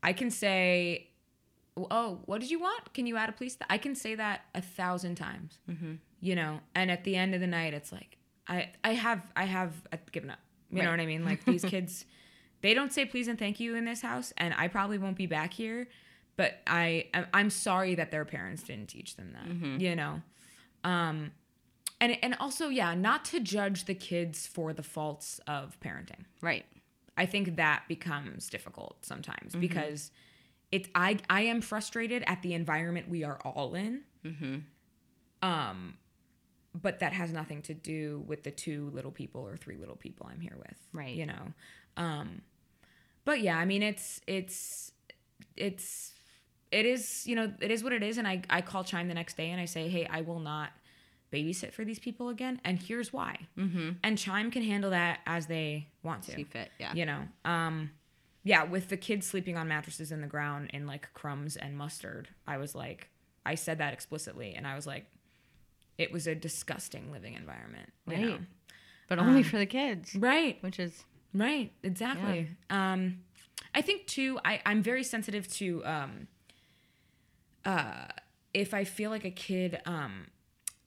[0.01, 1.07] I can say,
[1.75, 2.93] oh, what did you want?
[2.93, 3.57] Can you add a please?
[3.69, 5.57] I can say that a thousand times,
[6.21, 8.17] you know, and at the end of the night, it's like,
[8.47, 9.73] I, I have, I have
[10.11, 10.39] given up.
[10.69, 11.25] You know what I mean?
[11.25, 12.05] Like these kids,
[12.61, 15.25] they don't say please and thank you in this house, and I probably won't be
[15.27, 15.87] back here,
[16.35, 20.21] but I, I'm- sorry that their parents didn't teach them that, you know?
[20.83, 21.31] Um,
[22.01, 26.25] and, and also, yeah, not to judge the kids for the faults of parenting.
[26.41, 26.65] Right.
[27.15, 30.11] I think that becomes difficult sometimes because
[30.71, 34.01] it I I am frustrated at the environment we are all in.
[35.43, 35.97] Um,
[36.81, 40.27] but that has nothing to do with the two little people or three little people
[40.31, 40.75] I'm here with.
[40.91, 41.13] Right.
[41.13, 41.53] You know,
[41.97, 42.41] um,
[43.25, 44.91] but yeah, I mean, it's it's
[45.55, 46.13] it's
[46.73, 49.13] it is you know it is what it is, and I I call Chime the
[49.13, 50.71] next day and I say, hey, I will not
[51.31, 53.37] babysit for these people again, and here's why.
[53.57, 53.89] Mm-hmm.
[54.03, 56.31] And Chime can handle that as they want to.
[56.35, 56.93] See fit, yeah.
[56.93, 57.91] You know, um,
[58.43, 62.27] yeah, with the kids sleeping on mattresses in the ground in like crumbs and mustard,
[62.47, 63.09] I was like,
[63.45, 65.05] I said that explicitly, and I was like,
[65.97, 68.21] it was a disgusting living environment, you Right.
[68.25, 68.39] know?
[69.09, 70.57] But only for the kids, Right.
[70.61, 71.03] which is
[71.33, 72.47] Right, exactly.
[72.69, 73.19] Um,
[73.75, 74.39] I think too.
[74.45, 76.27] I I'm very sensitive to um,
[77.65, 78.05] uh,
[78.53, 80.27] if I feel like a kid um,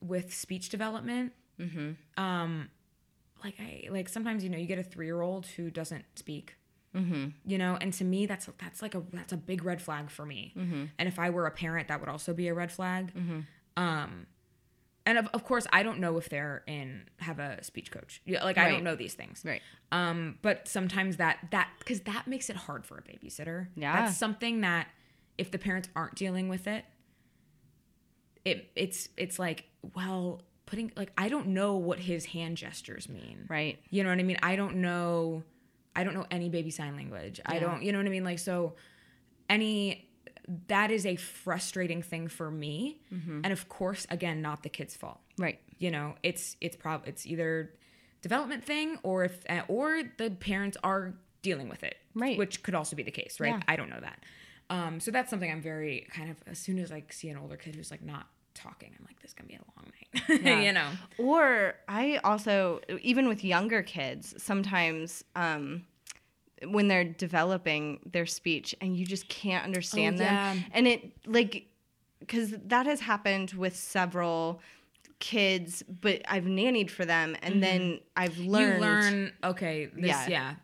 [0.01, 1.33] with speech development.
[2.19, 2.69] Um,
[3.45, 6.57] like I like sometimes you know you get a three year old who doesn't speak.
[7.45, 10.25] You know, and to me that's that's like a that's a big red flag for
[10.25, 10.53] me.
[10.99, 13.13] And if I were a parent, that would also be a red flag.
[13.77, 14.27] Um,
[15.05, 18.23] and of, of course, I don't know if they're in have a speech coach.
[18.25, 19.43] Yeah, Like I don't know these things.
[19.45, 19.61] right.
[19.93, 23.69] Um, but sometimes that that because that makes it hard for a babysitter.
[23.77, 23.95] Yeah.
[24.07, 24.89] that's something that
[25.39, 26.85] if the parents aren't dealing with it,
[28.45, 29.65] it it's it's like
[29.95, 33.47] well putting like I don't know what his hand gestures mean.
[33.49, 33.79] Right.
[33.91, 34.39] You know what I mean?
[34.43, 35.43] I don't know.
[35.95, 37.41] I don't know any baby sign language.
[37.47, 37.83] I don't.
[37.83, 38.25] You know what I mean?
[38.25, 38.75] Like so,
[39.49, 40.09] any
[40.69, 43.01] that is a frustrating thing for me.
[43.13, 43.41] Mm-hmm.
[43.45, 45.59] And of course, again, not the kid's fault Right.
[45.79, 47.73] you know it's it's prob it's either
[48.23, 52.39] development thing or if or the parents are dealing with it Right.
[52.39, 53.61] which could also be the case right Yeah.
[53.69, 54.21] i don't know that
[54.71, 57.57] um so that's something i'm very kind of as soon as i see an older
[57.57, 60.61] kid who's like not talking i'm like this is gonna be a long night Yeah.
[60.63, 65.85] you know Or I also, even with younger kids, sometimes um,
[66.69, 70.35] when they're developing their speech and you just can't understand Oh, them.
[70.35, 70.55] yeah.
[70.73, 71.67] And it, like,
[72.21, 74.61] because that has happened with several
[75.21, 78.73] kids, but I've nannied for them and then I've learned Mm-hmm.
[78.73, 80.29] you learn okay this Yeah.
[80.29, 80.55] yeah,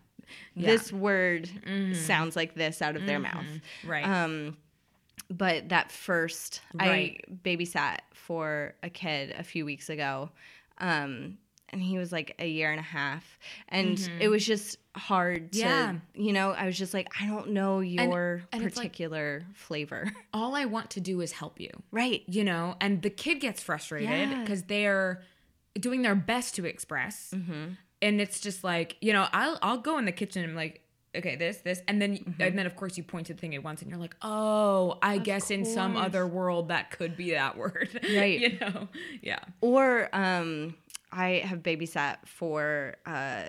[0.54, 0.66] yeah.
[0.70, 1.48] this word
[1.94, 3.46] sounds like this out of their mouth.
[3.84, 4.56] right Um,
[5.30, 7.20] but that first, Right.
[7.24, 10.30] I babysat for a kid a few weeks ago,
[10.78, 11.38] um,
[11.70, 15.58] and he was like a year and a half, and it was just hard to,
[15.60, 15.94] Yeah.
[16.14, 20.54] you know, I was just like, I don't know your and like- particular flavor, all
[20.54, 22.22] i want to do is help you right?
[22.26, 24.40] you know and the kid gets frustrated Yeah.
[24.40, 25.22] because they're
[25.80, 27.72] doing their best to express Mm-hmm.
[28.03, 30.80] And it's just like you know i'll i'll go in the kitchen and I'm like
[31.14, 31.80] okay this this.
[31.88, 32.40] And then Mm-hmm.
[32.42, 34.98] and then of course you point to the thing at once and you're like oh
[35.03, 38.40] i guess in some other world that could be that word Right.
[38.40, 38.88] you know?
[39.22, 39.40] Yeah.
[39.61, 40.74] Or um,
[41.12, 43.42] I have babysat for uh,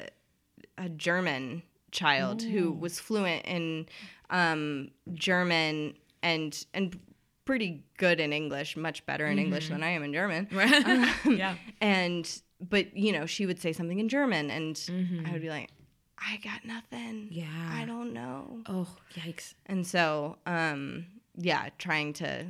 [0.78, 3.86] a German child who was fluent in
[4.30, 7.00] um, German and and
[7.46, 10.48] pretty good in English, much better in English than I am in German.
[11.26, 11.56] yeah.
[11.82, 12.26] And
[12.70, 14.80] but you know, she would say something in German, and
[15.28, 15.70] I would be like,
[16.18, 17.28] I got nothing.
[17.32, 17.48] Yeah.
[17.72, 18.62] I don't know.
[18.68, 21.06] oh yikes And so, um,
[21.36, 22.46] yeah, trying to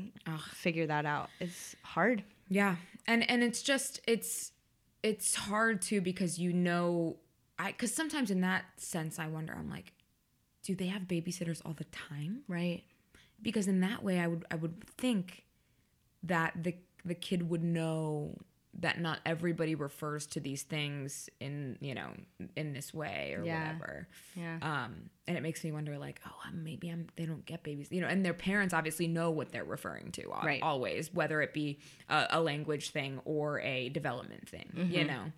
[0.54, 2.24] figure that out is hard.
[2.50, 2.76] Yeah.
[3.08, 4.52] And and it's just it's
[5.02, 7.18] it's hard too because you know
[7.58, 9.94] I cuz sometimes in that sense I wonder I'm like
[10.64, 12.44] do they have babysitters all the time?
[12.48, 12.84] Right.
[13.42, 15.46] Because in that way I would I would think
[16.22, 18.38] that the the kid would know
[18.80, 22.10] that not everybody refers to these things in, you know,
[22.56, 23.60] in this way or Yeah.
[23.74, 24.08] whatever.
[24.36, 24.58] Yeah.
[24.62, 27.08] Um, and it makes me wonder, like, oh, um, maybe I'm.
[27.16, 28.08] They don't get babies, you know.
[28.08, 30.62] And their parents obviously know what they're referring to, Right.
[30.62, 35.32] Always, whether it be a, a language thing or a development thing, you know.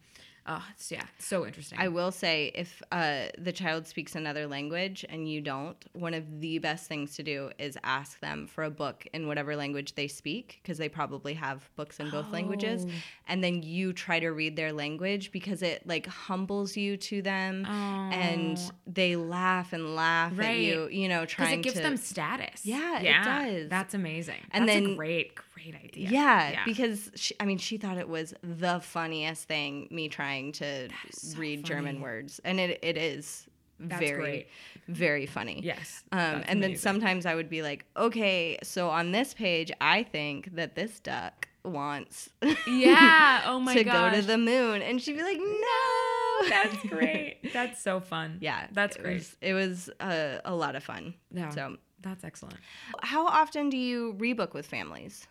[0.47, 1.79] Oh, it's, yeah, so interesting.
[1.79, 6.39] I will say if uh, the child speaks another language and you don't, one of
[6.39, 10.07] the best things to do is ask them for a book in whatever language they
[10.07, 12.85] speak because they probably have books in both languages,
[13.27, 17.65] and then you try to read their language because it like humbles you to them,
[17.65, 20.59] and they laugh and laugh at Right.
[20.59, 22.65] you, you know, because trying it gives to them status.
[22.65, 23.69] Yeah, it yeah, does.
[23.69, 24.41] That's amazing.
[24.51, 26.09] And That's then- a great, great idea.
[26.09, 29.87] Yeah, because she, I mean, she thought it was the funniest thing.
[29.89, 33.45] Me trying to so read German words, and it it is
[33.79, 34.47] That's very great.
[34.87, 35.61] very funny.
[35.63, 40.03] Yes, Um, and then sometimes I would be like, okay, so on this page, I
[40.03, 42.29] think that this duck wants
[42.67, 43.41] yeah.
[43.47, 44.13] Oh my to gosh.
[44.13, 47.39] go to the moon, and she'd be like, no, That's great.
[47.53, 48.37] That's so fun.
[48.41, 49.13] Yeah, that's it great.
[49.19, 51.13] Was, it was uh, a lot of fun.
[51.31, 51.49] Yeah.
[51.49, 52.57] So, That's excellent.
[53.01, 55.25] how often do you rebook with families?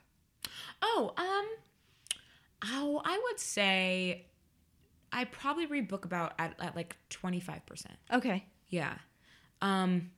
[0.82, 1.46] Oh, um,
[2.72, 4.26] oh, I would say
[5.14, 7.94] I probably rebook about at, at like twenty five percent.
[8.12, 8.44] Okay.
[8.68, 8.94] Yeah,
[9.62, 10.10] um,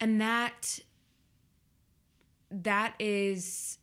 [0.00, 0.80] and that
[2.50, 3.78] that is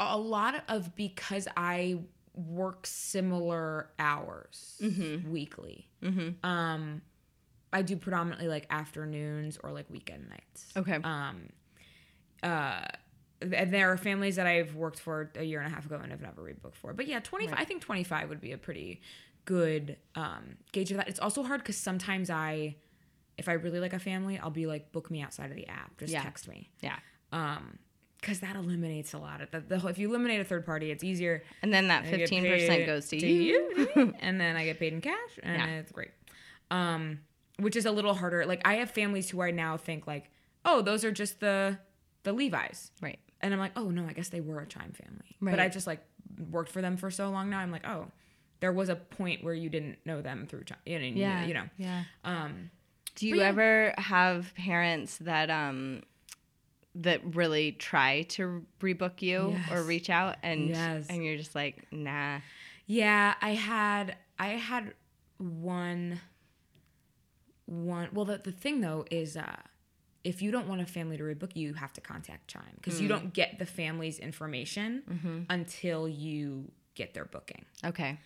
[0.00, 1.98] a lot of because I
[2.34, 4.80] work similar hours
[5.28, 5.90] weekly.
[6.42, 7.02] Um,
[7.72, 10.72] I do predominantly like afternoons or like weekend nights.
[10.76, 10.98] Okay.
[11.04, 11.50] Um,
[12.42, 12.86] uh,
[13.40, 16.10] and there are families that I've worked for a year and a half ago and
[16.10, 16.92] have never rebooked for.
[16.92, 19.00] But yeah, 25, I think 25 would be a pretty
[19.44, 21.08] good um, gauge of that.
[21.08, 22.76] It's also hard because sometimes I,
[23.36, 25.96] if I really like a family, I'll be like, book me outside of the app.
[25.98, 26.22] Just Yeah.
[26.22, 26.70] text me.
[26.80, 26.96] yeah.
[27.32, 27.78] Um,
[28.20, 30.90] because that eliminates a lot of the, the whole- if you eliminate a third party,
[30.90, 31.44] it's easier.
[31.62, 34.12] And then that 15% goes to, you.
[34.20, 35.76] and then I get paid in cash, and Yeah.
[35.78, 36.10] it's great.
[36.72, 37.20] Um,
[37.60, 38.44] which is a little harder.
[38.44, 40.30] Like I have families who I now think like,
[40.64, 41.78] oh, those are just the
[42.24, 43.20] the Levi's, Right.
[43.40, 45.36] And I'm like, oh no, I guess they were a Chime family.
[45.40, 46.00] But I just like
[46.50, 47.58] worked for them for so long now.
[47.58, 48.06] I'm like, oh,
[48.60, 50.78] there was a point where you didn't know them through Chime.
[50.86, 51.44] You know, Yeah.
[51.46, 51.68] you know.
[51.76, 52.04] Yeah.
[52.24, 52.70] Um,
[53.14, 53.48] Do you yeah.
[53.48, 56.02] ever have parents that um
[56.94, 61.06] that really try to rebook you or reach out and Yes.
[61.08, 62.40] and you're just like, nah.
[62.86, 64.94] Yeah, I had I had
[65.38, 66.20] one
[67.66, 69.56] one well the, the thing though is uh
[70.24, 73.00] if you don't want a family to rebook you, you have to contact Chime because
[73.00, 77.64] you don't get the family's information until you get their booking.
[77.84, 78.18] Okay.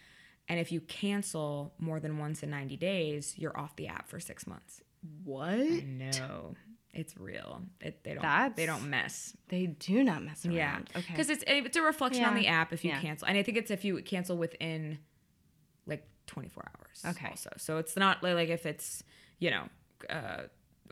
[0.49, 4.19] And if you cancel more than once in 90 days, you're off the app for
[4.19, 4.81] 6 months.
[5.25, 5.57] What?
[5.59, 6.55] No.
[6.95, 7.63] It's real.
[7.81, 9.35] It, they don't That's- they don't mess.
[9.49, 10.55] They do not mess around.
[10.55, 10.79] Yeah.
[10.97, 11.07] Okay.
[11.13, 13.01] Because it's it's a reflection on the app if you Yeah.
[13.01, 14.99] cancel, and I think it's if you cancel within
[15.87, 17.17] like 24 hours.
[17.17, 17.29] Okay.
[17.31, 19.03] Also, so it's not like if it's
[19.39, 19.69] you know
[20.11, 20.43] uh,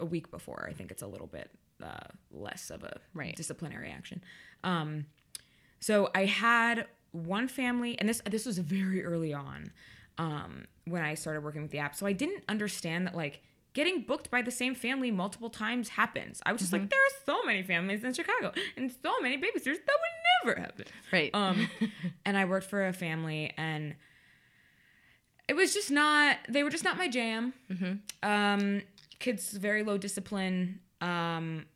[0.00, 0.66] a week before.
[0.68, 1.50] I think it's a little bit
[1.82, 3.36] uh, less of a Right.
[3.36, 4.22] disciplinary action.
[4.64, 5.06] Um,
[5.80, 9.72] so I had one family, and this this was very early on
[10.18, 11.94] um, when I started working with the app.
[11.94, 13.40] So I didn't understand that like
[13.72, 16.40] getting booked by the same family multiple times happens.
[16.44, 19.76] I was just like, there are so many families in Chicago and so many babysitters
[19.86, 20.84] that would never happen.
[21.12, 21.30] Right.
[21.34, 21.68] Um,
[22.26, 23.94] and I worked for a family, and
[25.48, 26.36] it was just not.
[26.48, 27.52] They were just not my jam.
[28.22, 28.82] Um,
[29.20, 30.80] kids very low discipline.
[31.00, 31.66] Um,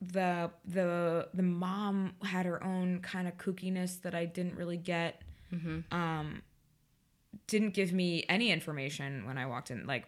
[0.00, 5.20] the the the mom had her own kind of kookiness that I didn't really get.
[5.92, 6.42] Um,
[7.46, 9.86] didn't give me any information when I walked in.
[9.86, 10.04] Like,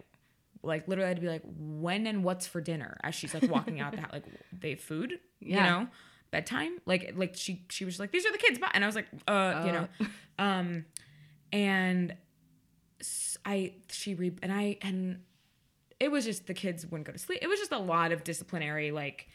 [0.61, 2.97] like literally, I had to be like, when and what's for dinner?
[3.03, 5.57] As she's like walking out the house, like they food, Yeah.
[5.57, 5.87] you know,
[6.31, 6.77] bedtime.
[6.85, 9.63] Like, like she she was like, these are the kids, and I was like, uh,
[9.65, 9.87] you know,
[10.39, 10.85] um,
[11.51, 12.15] and
[13.45, 15.21] I she re and I and
[15.99, 17.39] it was just the kids wouldn't go to sleep.
[17.41, 19.27] It was just a lot of disciplinary like.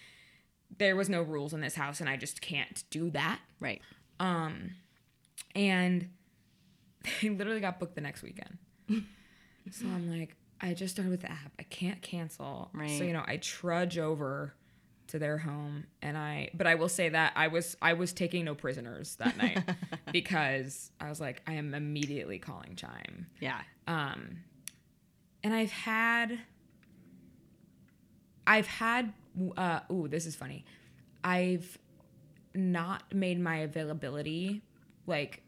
[0.79, 3.39] There was no rules in this house, and I just can't do that.
[3.61, 3.81] right.
[4.19, 4.73] Um,
[5.55, 6.09] and
[7.23, 8.59] they literally got booked the next weekend.
[8.89, 11.53] so I'm like, I just started with the app.
[11.59, 12.71] I can't cancel.
[12.73, 12.99] Right.
[12.99, 14.55] So you know, I trudge over
[15.09, 16.51] to their home, and I.
[16.55, 19.63] But I will say that I was I was taking no prisoners that night
[20.13, 23.27] because I was like, I am immediately calling Chime.
[23.41, 23.61] Yeah.
[23.87, 24.39] Um,
[25.43, 26.39] and I've had,
[28.47, 29.13] I've had,
[29.57, 30.65] uh, ooh, this is funny.
[31.23, 31.79] I've
[32.55, 34.63] not made my availability
[35.07, 35.43] like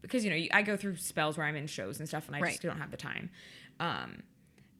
[0.00, 2.40] because you know I go through spells where I'm in shows and stuff, and I
[2.40, 2.50] Right.
[2.50, 3.30] just don't have the time.
[3.80, 4.22] Um,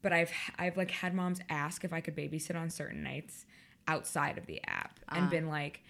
[0.03, 3.45] but I've I've like had moms ask if I could babysit on certain nights
[3.89, 5.83] outside of the app, and been like.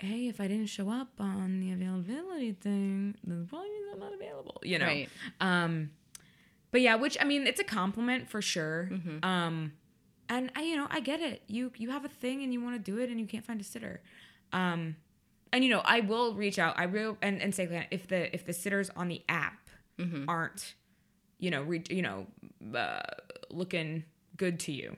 [0.00, 4.12] Hey, if I didn't show up on the availability thing, then probably means I'm not
[4.12, 4.60] available.
[4.64, 5.08] You know, Right.
[5.40, 5.92] um,
[6.72, 8.90] but yeah, which I mean, it's a compliment for sure.
[9.22, 9.72] Um,
[10.28, 11.42] and I, you know, I get it.
[11.46, 13.60] You you have a thing and you want to do it and you can't find
[13.60, 14.00] a sitter.
[14.52, 14.96] Um,
[15.52, 16.74] and you know, I will reach out.
[16.78, 19.58] I will and and say if the if the sitters on the app
[20.28, 20.74] aren't,
[21.38, 22.26] you know, re- you know,
[22.76, 23.00] uh,
[23.50, 24.04] looking
[24.36, 24.96] good to you.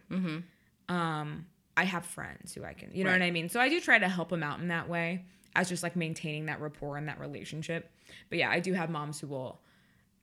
[0.88, 1.46] Um,
[1.76, 3.48] I have friends who I can, you know what I mean.
[3.50, 6.46] So I do try to help them out in that way, as just like maintaining
[6.46, 7.90] that rapport and that relationship.
[8.30, 9.60] But yeah, I do have moms who will.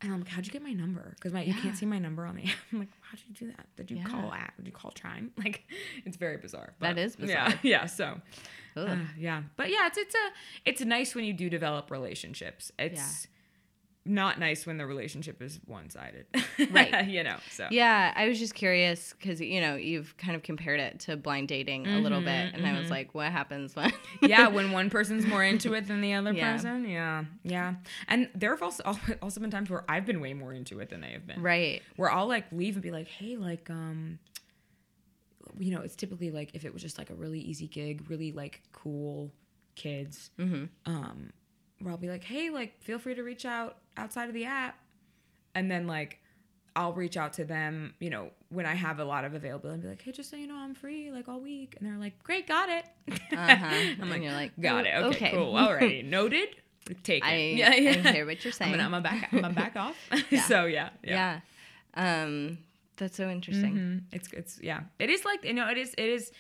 [0.04, 1.14] And I'm like, how'd you get my number?
[1.16, 2.56] Because my you can't see my number on the app.
[2.72, 3.66] I'm like, how'd you do that?
[3.78, 4.04] Did you Yeah.
[4.06, 4.56] call app?
[4.58, 5.32] Did you call Chime?
[5.38, 5.64] Like,
[6.06, 6.74] it's very bizarre.
[6.80, 7.60] That but is Yeah, bizarre.
[7.64, 7.86] yeah.
[7.86, 8.22] So,
[8.76, 10.30] uh, yeah, but yeah, it's it's a
[10.66, 12.72] it's nice when you do develop relationships.
[12.78, 13.28] It's
[14.06, 16.26] not nice when the relationship is one sided.
[16.72, 17.08] Right.
[17.08, 17.38] you know.
[17.52, 21.16] So Yeah, I was just curious because you know you've kind of compared it to
[21.16, 23.94] blind dating a little bit, and I was like, what happens when?
[24.22, 26.52] yeah, when one person's more into it than the other Yeah.
[26.54, 26.88] person.
[26.90, 27.76] Yeah, yeah.
[28.08, 28.84] And there have also
[29.22, 31.42] also been times where I've been way more into it than they have been.
[31.42, 31.82] right.
[31.96, 34.20] Where I'll like leave and be like, hey, like, um,
[35.60, 38.32] you know, it's typically like if it was just like a really easy gig, really
[38.32, 39.32] like cool
[39.76, 40.66] kids, Mm-hmm.
[40.86, 41.32] um,
[41.84, 44.78] where I'll be like, hey, like, feel free to reach out outside of the app,
[45.56, 46.20] and then like.
[46.76, 49.84] I'll reach out to them, you know, when I have a lot of availability and
[49.84, 51.76] be like, hey, just so you know, I'm free like all week.
[51.80, 52.86] And they're like, great, got it.
[53.12, 53.36] Uh-huh.
[53.38, 54.96] I'm And like, you're like, got it.
[54.96, 55.54] Okay, okay." cool.
[55.54, 56.04] Alrighty.
[56.04, 56.48] Noted.
[57.04, 57.28] Take it.
[57.28, 58.02] I, yeah, yeah.
[58.04, 58.72] I hear what you're I'm saying.
[58.72, 59.96] gonna, I'm gonna back, I'm back off.
[60.32, 60.42] Yeah.
[60.46, 61.42] so yeah, yeah.
[61.96, 62.24] yeah.
[62.24, 62.58] Um,
[62.98, 63.76] That's so interesting.
[63.76, 64.02] Mhm.
[64.12, 64.80] It's it's yeah.
[64.98, 66.32] It is like you know it is it is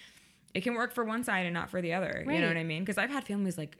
[0.55, 2.25] it can work for one side and not for the other.
[2.27, 2.81] You know what I mean?
[2.81, 3.77] Because I've had families like,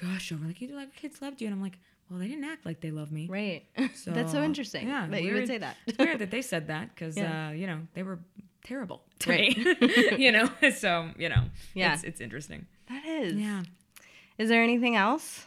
[0.00, 1.78] gosh, over like you like kids loved you, and I'm like,
[2.10, 3.26] well, they didn't act like they love me.
[3.28, 3.64] Right.
[3.94, 5.76] so, That's so interesting Yeah, that you would say that.
[5.86, 7.48] It's weird that they said that because Yeah.
[7.48, 8.18] uh, you know they were
[8.64, 9.56] terrible to Right.
[9.56, 10.16] me.
[10.18, 11.94] you know, so you know, Yeah.
[11.94, 12.66] it's, it's interesting.
[12.88, 13.34] that is.
[13.34, 13.62] Yeah,
[14.38, 15.46] Is there anything else?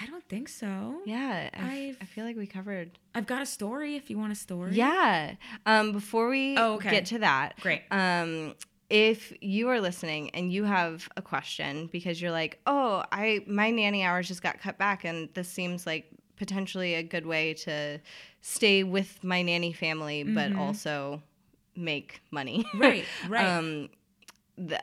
[0.00, 1.00] I don't think so.
[1.06, 1.48] Yeah.
[1.54, 2.98] I, I feel like we covered.
[3.14, 4.74] I've got a story if you want a story.
[4.74, 5.36] Yeah.
[5.64, 6.90] Um, before we Oh, okay.
[6.90, 7.80] get to that, Great.
[7.90, 8.54] Um,
[8.88, 13.70] if you are listening and you have a question because you're like, oh, I my
[13.70, 16.06] nanny hours just got cut back, and this seems like
[16.36, 18.00] potentially a good way to
[18.42, 21.22] stay with my nanny family, but also
[21.74, 22.64] make money.
[22.64, 22.80] Mm-hmm.
[22.80, 23.46] Right, right.
[23.46, 23.88] um,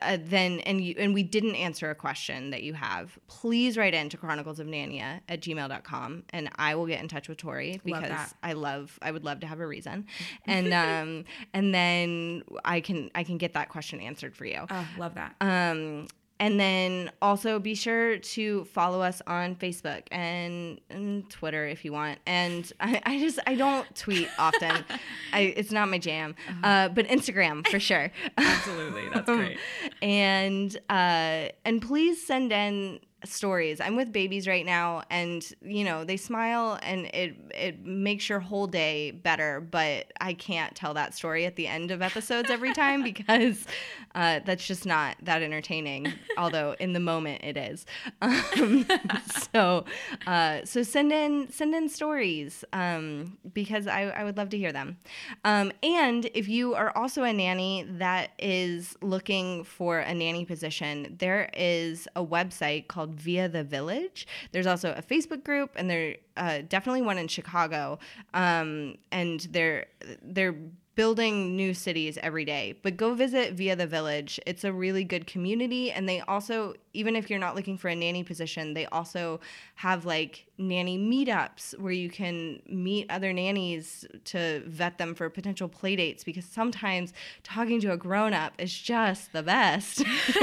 [0.02, 3.92] uh, then and you and we didn't answer a question that you have please write
[3.94, 7.80] in to chronicles of nania at gmail.com and i will get in touch with tori
[7.84, 8.32] because that.
[8.42, 10.06] i love i would love to have a reason
[10.46, 14.86] and um and then i can i can get that question answered for you Oh,
[14.96, 15.34] love that.
[15.40, 16.06] um
[16.40, 21.92] and then also be sure to follow us on Facebook and, and Twitter if you
[21.92, 22.18] want.
[22.26, 24.84] And I, I just I don't tweet often.
[25.32, 26.34] I, it's not my jam.
[26.62, 28.10] Uh, but Instagram for sure.
[28.38, 29.58] Absolutely, that's great.
[30.02, 33.80] and uh, and please send in stories.
[33.80, 38.40] I'm with babies right now, and you know they smile, and it it makes your
[38.40, 39.60] whole day better.
[39.60, 43.66] But I can't tell that story at the end of episodes every time because
[44.14, 46.12] uh, that's just not that entertaining.
[46.38, 47.86] Although in the moment it is.
[48.20, 48.86] Um,
[49.52, 49.84] so
[50.26, 54.72] uh, so send in send in stories um, because I, I would love to hear
[54.72, 54.98] them.
[55.44, 61.16] Um, and if you are also a nanny that is looking for a nanny position,
[61.18, 64.26] there is a website called Via the Village.
[64.52, 67.98] There's also a Facebook group, and there uh, definitely one in Chicago.
[68.32, 69.86] Um, and they're
[70.22, 70.54] they're
[70.94, 72.74] building new cities every day.
[72.82, 74.40] But go visit Via the Village.
[74.46, 77.94] It's a really good community, and they also even if you're not looking for a
[77.94, 79.40] nanny position, they also
[79.74, 85.68] have like nanny meetups where you can meet other nannies to vet them for potential
[85.68, 90.02] play dates because sometimes talking to a grown up is just the best.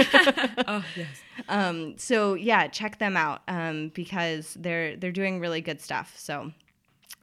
[0.67, 1.21] oh yes.
[1.47, 6.13] um, so yeah, check them out um, because they're they're doing really good stuff.
[6.17, 6.51] So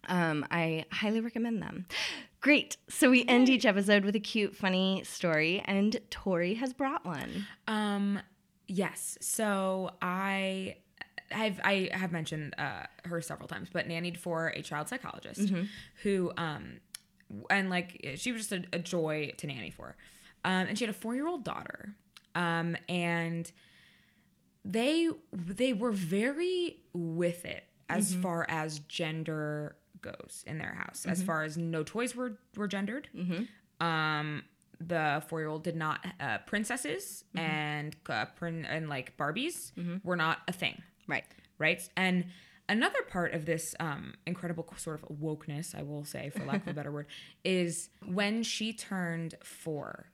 [0.08, 1.86] um, I highly recommend them.
[2.40, 2.76] Great.
[2.88, 7.46] So we end each episode with a cute, funny story, and Tori has brought one.
[7.66, 8.20] Um,
[8.68, 9.18] yes.
[9.20, 10.76] So I
[11.30, 15.52] have I have mentioned uh, her several times, but nannied for a child psychologist
[16.02, 16.80] who um
[17.50, 19.96] and like she was just a, a joy to nanny for,
[20.44, 21.94] um, and she had a four year old daughter,
[22.34, 23.50] um, and
[24.64, 31.06] they they were very with it as far as gender goes in their house.
[31.06, 33.08] As far as no toys were were gendered.
[33.80, 34.42] Um,
[34.80, 39.72] the four year old did not uh, princesses and uh, prin- and like Barbies
[40.04, 41.24] were not a thing Right.
[41.58, 41.88] right?
[41.96, 42.26] And
[42.68, 46.68] another part of this um, incredible sort of wokeness, I will say, for lack of
[46.68, 47.06] a better word,
[47.44, 50.10] is when she turned four,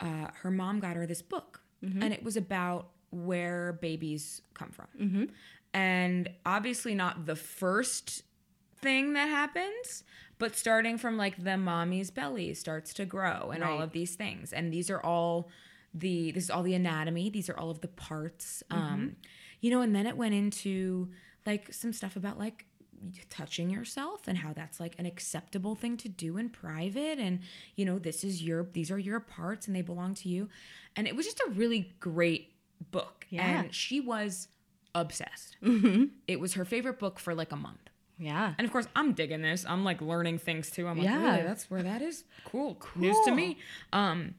[0.00, 5.28] uh, her mom got her this book, and it was about where babies come from.
[5.74, 8.22] And obviously, not the first
[8.82, 10.04] thing that happens,
[10.38, 14.52] but starting from like the mommy's belly starts to grow and all of these things.
[14.52, 15.48] And these are all
[15.94, 18.62] the this is all the anatomy, these are all of the parts.
[18.70, 19.16] Um,
[19.60, 21.10] you know, and then it went into
[21.46, 22.66] like some stuff about like
[23.30, 27.18] touching yourself and how that's like an acceptable thing to do in private.
[27.18, 27.40] And
[27.76, 30.48] you know this is your these are your parts and they belong to you.
[30.96, 32.54] And it was just a really great
[32.90, 33.26] book.
[33.30, 33.60] Yeah.
[33.60, 34.48] and she was
[34.94, 35.56] obsessed.
[36.26, 37.91] It was her favorite book for like a month
[38.22, 38.54] Yeah.
[38.58, 39.64] and of course, I'm digging this.
[39.68, 40.86] I'm like learning things too.
[40.86, 41.22] I'm like, Yeah.
[41.32, 41.42] really?
[41.42, 42.24] That's where that is?
[42.44, 42.76] Cool.
[42.76, 43.02] Cool.
[43.02, 43.58] News to me.
[43.92, 44.34] Um,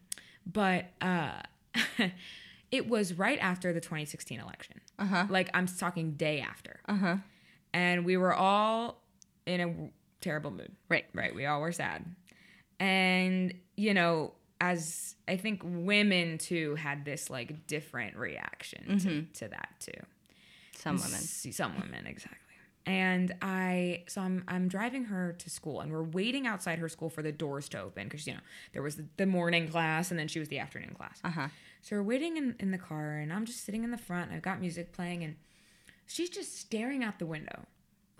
[0.50, 1.32] but uh,
[2.70, 4.80] it was right after the 2016 election.
[4.98, 5.26] Uh-huh.
[5.28, 6.80] Like I'm talking day after.
[6.88, 7.16] Uh-huh.
[7.72, 9.02] And we were all
[9.46, 9.90] in a
[10.20, 10.72] terrible mood.
[10.88, 11.04] Right.
[11.12, 11.34] Right.
[11.34, 12.04] We all were sad.
[12.80, 19.48] And, you know, as I think women too had this like different reaction to, to
[19.48, 19.92] that too
[20.78, 21.10] Some women.
[21.20, 22.38] see some women exactly
[22.86, 27.08] and i so i'm i'm driving her to school and we're waiting outside her school
[27.08, 28.40] for the doors to open because you know
[28.72, 31.48] there was the, morning class and then she was the afternoon class Uh-huh.
[31.82, 34.42] so we're waiting in, in the car and i'm just sitting in the front i've
[34.42, 35.36] got music playing and
[36.06, 37.64] she's just staring out the window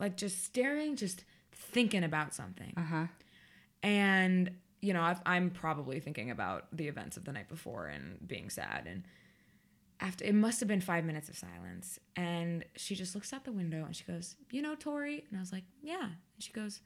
[0.01, 3.07] like just staring just thinking about something Uh-huh.
[3.83, 4.51] and
[4.81, 8.51] you know I've, i'm probably thinking about the events of the night before and being
[8.51, 9.05] sad and
[10.01, 13.53] after it must have been five minutes of silence and she just looks out the
[13.53, 16.81] window and she goes you know tori and i was like yeah and she goes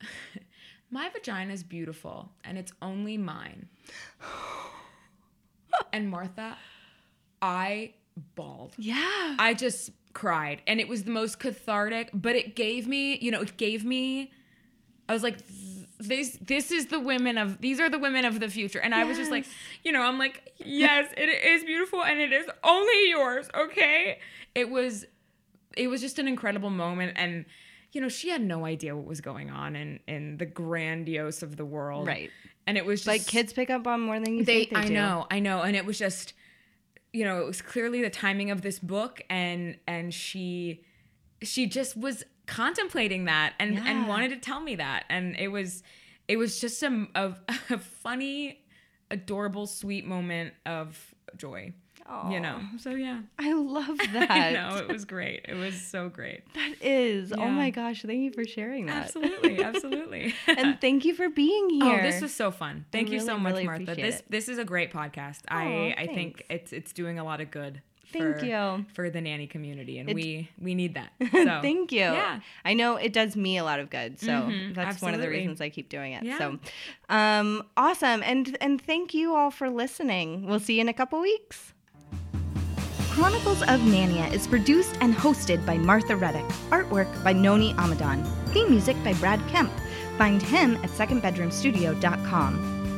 [0.90, 3.68] My vagina is beautiful and it's only mine.
[5.92, 6.56] and Martha,
[7.40, 7.94] I
[8.34, 8.74] bawled.
[8.76, 9.36] Yeah.
[9.38, 13.42] I just cried and it was the most cathartic, but it gave me, you know,
[13.42, 14.32] it gave me
[15.08, 15.38] I was like
[16.00, 19.04] this this is the women of these are the women of the future and I
[19.04, 19.46] was just like,
[19.84, 24.18] you know, I'm like, yes, it is beautiful and it is only yours, okay?
[24.54, 25.06] It was
[25.76, 27.44] it was just an incredible moment and
[27.92, 31.56] you know, she had no idea what was going on in in the grandiose of
[31.56, 32.06] the world.
[32.06, 32.30] Right.
[32.66, 34.76] And it was just like kids pick up on more than you they, think they
[34.76, 34.94] I do.
[34.94, 36.34] know, I know, and it was just,
[37.12, 40.84] you know, it was clearly the timing of this book, and and she,
[41.42, 43.84] she just was contemplating that and Yeah.
[43.86, 45.82] and wanted to tell me that, and it was,
[46.28, 47.34] it was just a a,
[47.70, 48.60] a funny,
[49.10, 51.72] adorable, sweet moment of joy,
[52.28, 52.60] you know.
[52.78, 54.30] So yeah, I love that.
[54.32, 55.46] I know it was great.
[55.48, 56.42] It was so great.
[56.54, 57.32] That is.
[57.32, 59.04] Oh my gosh, thank you for sharing that.
[59.04, 60.34] Absolutely, absolutely.
[60.48, 62.00] and thank you for being oh, here.
[62.00, 62.84] Oh, this was so fun.
[62.90, 63.94] Thank you so much, really Martha.
[63.94, 64.24] This it.
[64.28, 65.42] this is a great podcast.
[65.48, 67.80] Aw, I I think it's it's doing a lot of good.
[68.12, 68.84] Thank for, you.
[68.94, 71.12] for the nanny community, and It- we we need that.
[71.32, 72.00] So Thank you.
[72.00, 72.40] Yeah.
[72.64, 74.18] I know it does me a lot of good.
[74.20, 76.22] So Mhm, that's one of the reasons I keep doing it.
[76.24, 76.38] Yeah.
[76.38, 76.58] So
[77.08, 78.22] um awesome.
[78.22, 80.46] And and thank you all for listening.
[80.46, 81.72] We'll see you in a couple weeks.
[83.10, 86.46] Chronicles of Nania is produced and hosted by Martha Reddick.
[86.70, 88.24] Artwork by Noni Amadan.
[88.52, 89.70] Theme music by Brad Kemp.
[90.16, 92.79] Find him at secondbedroomstudio.com.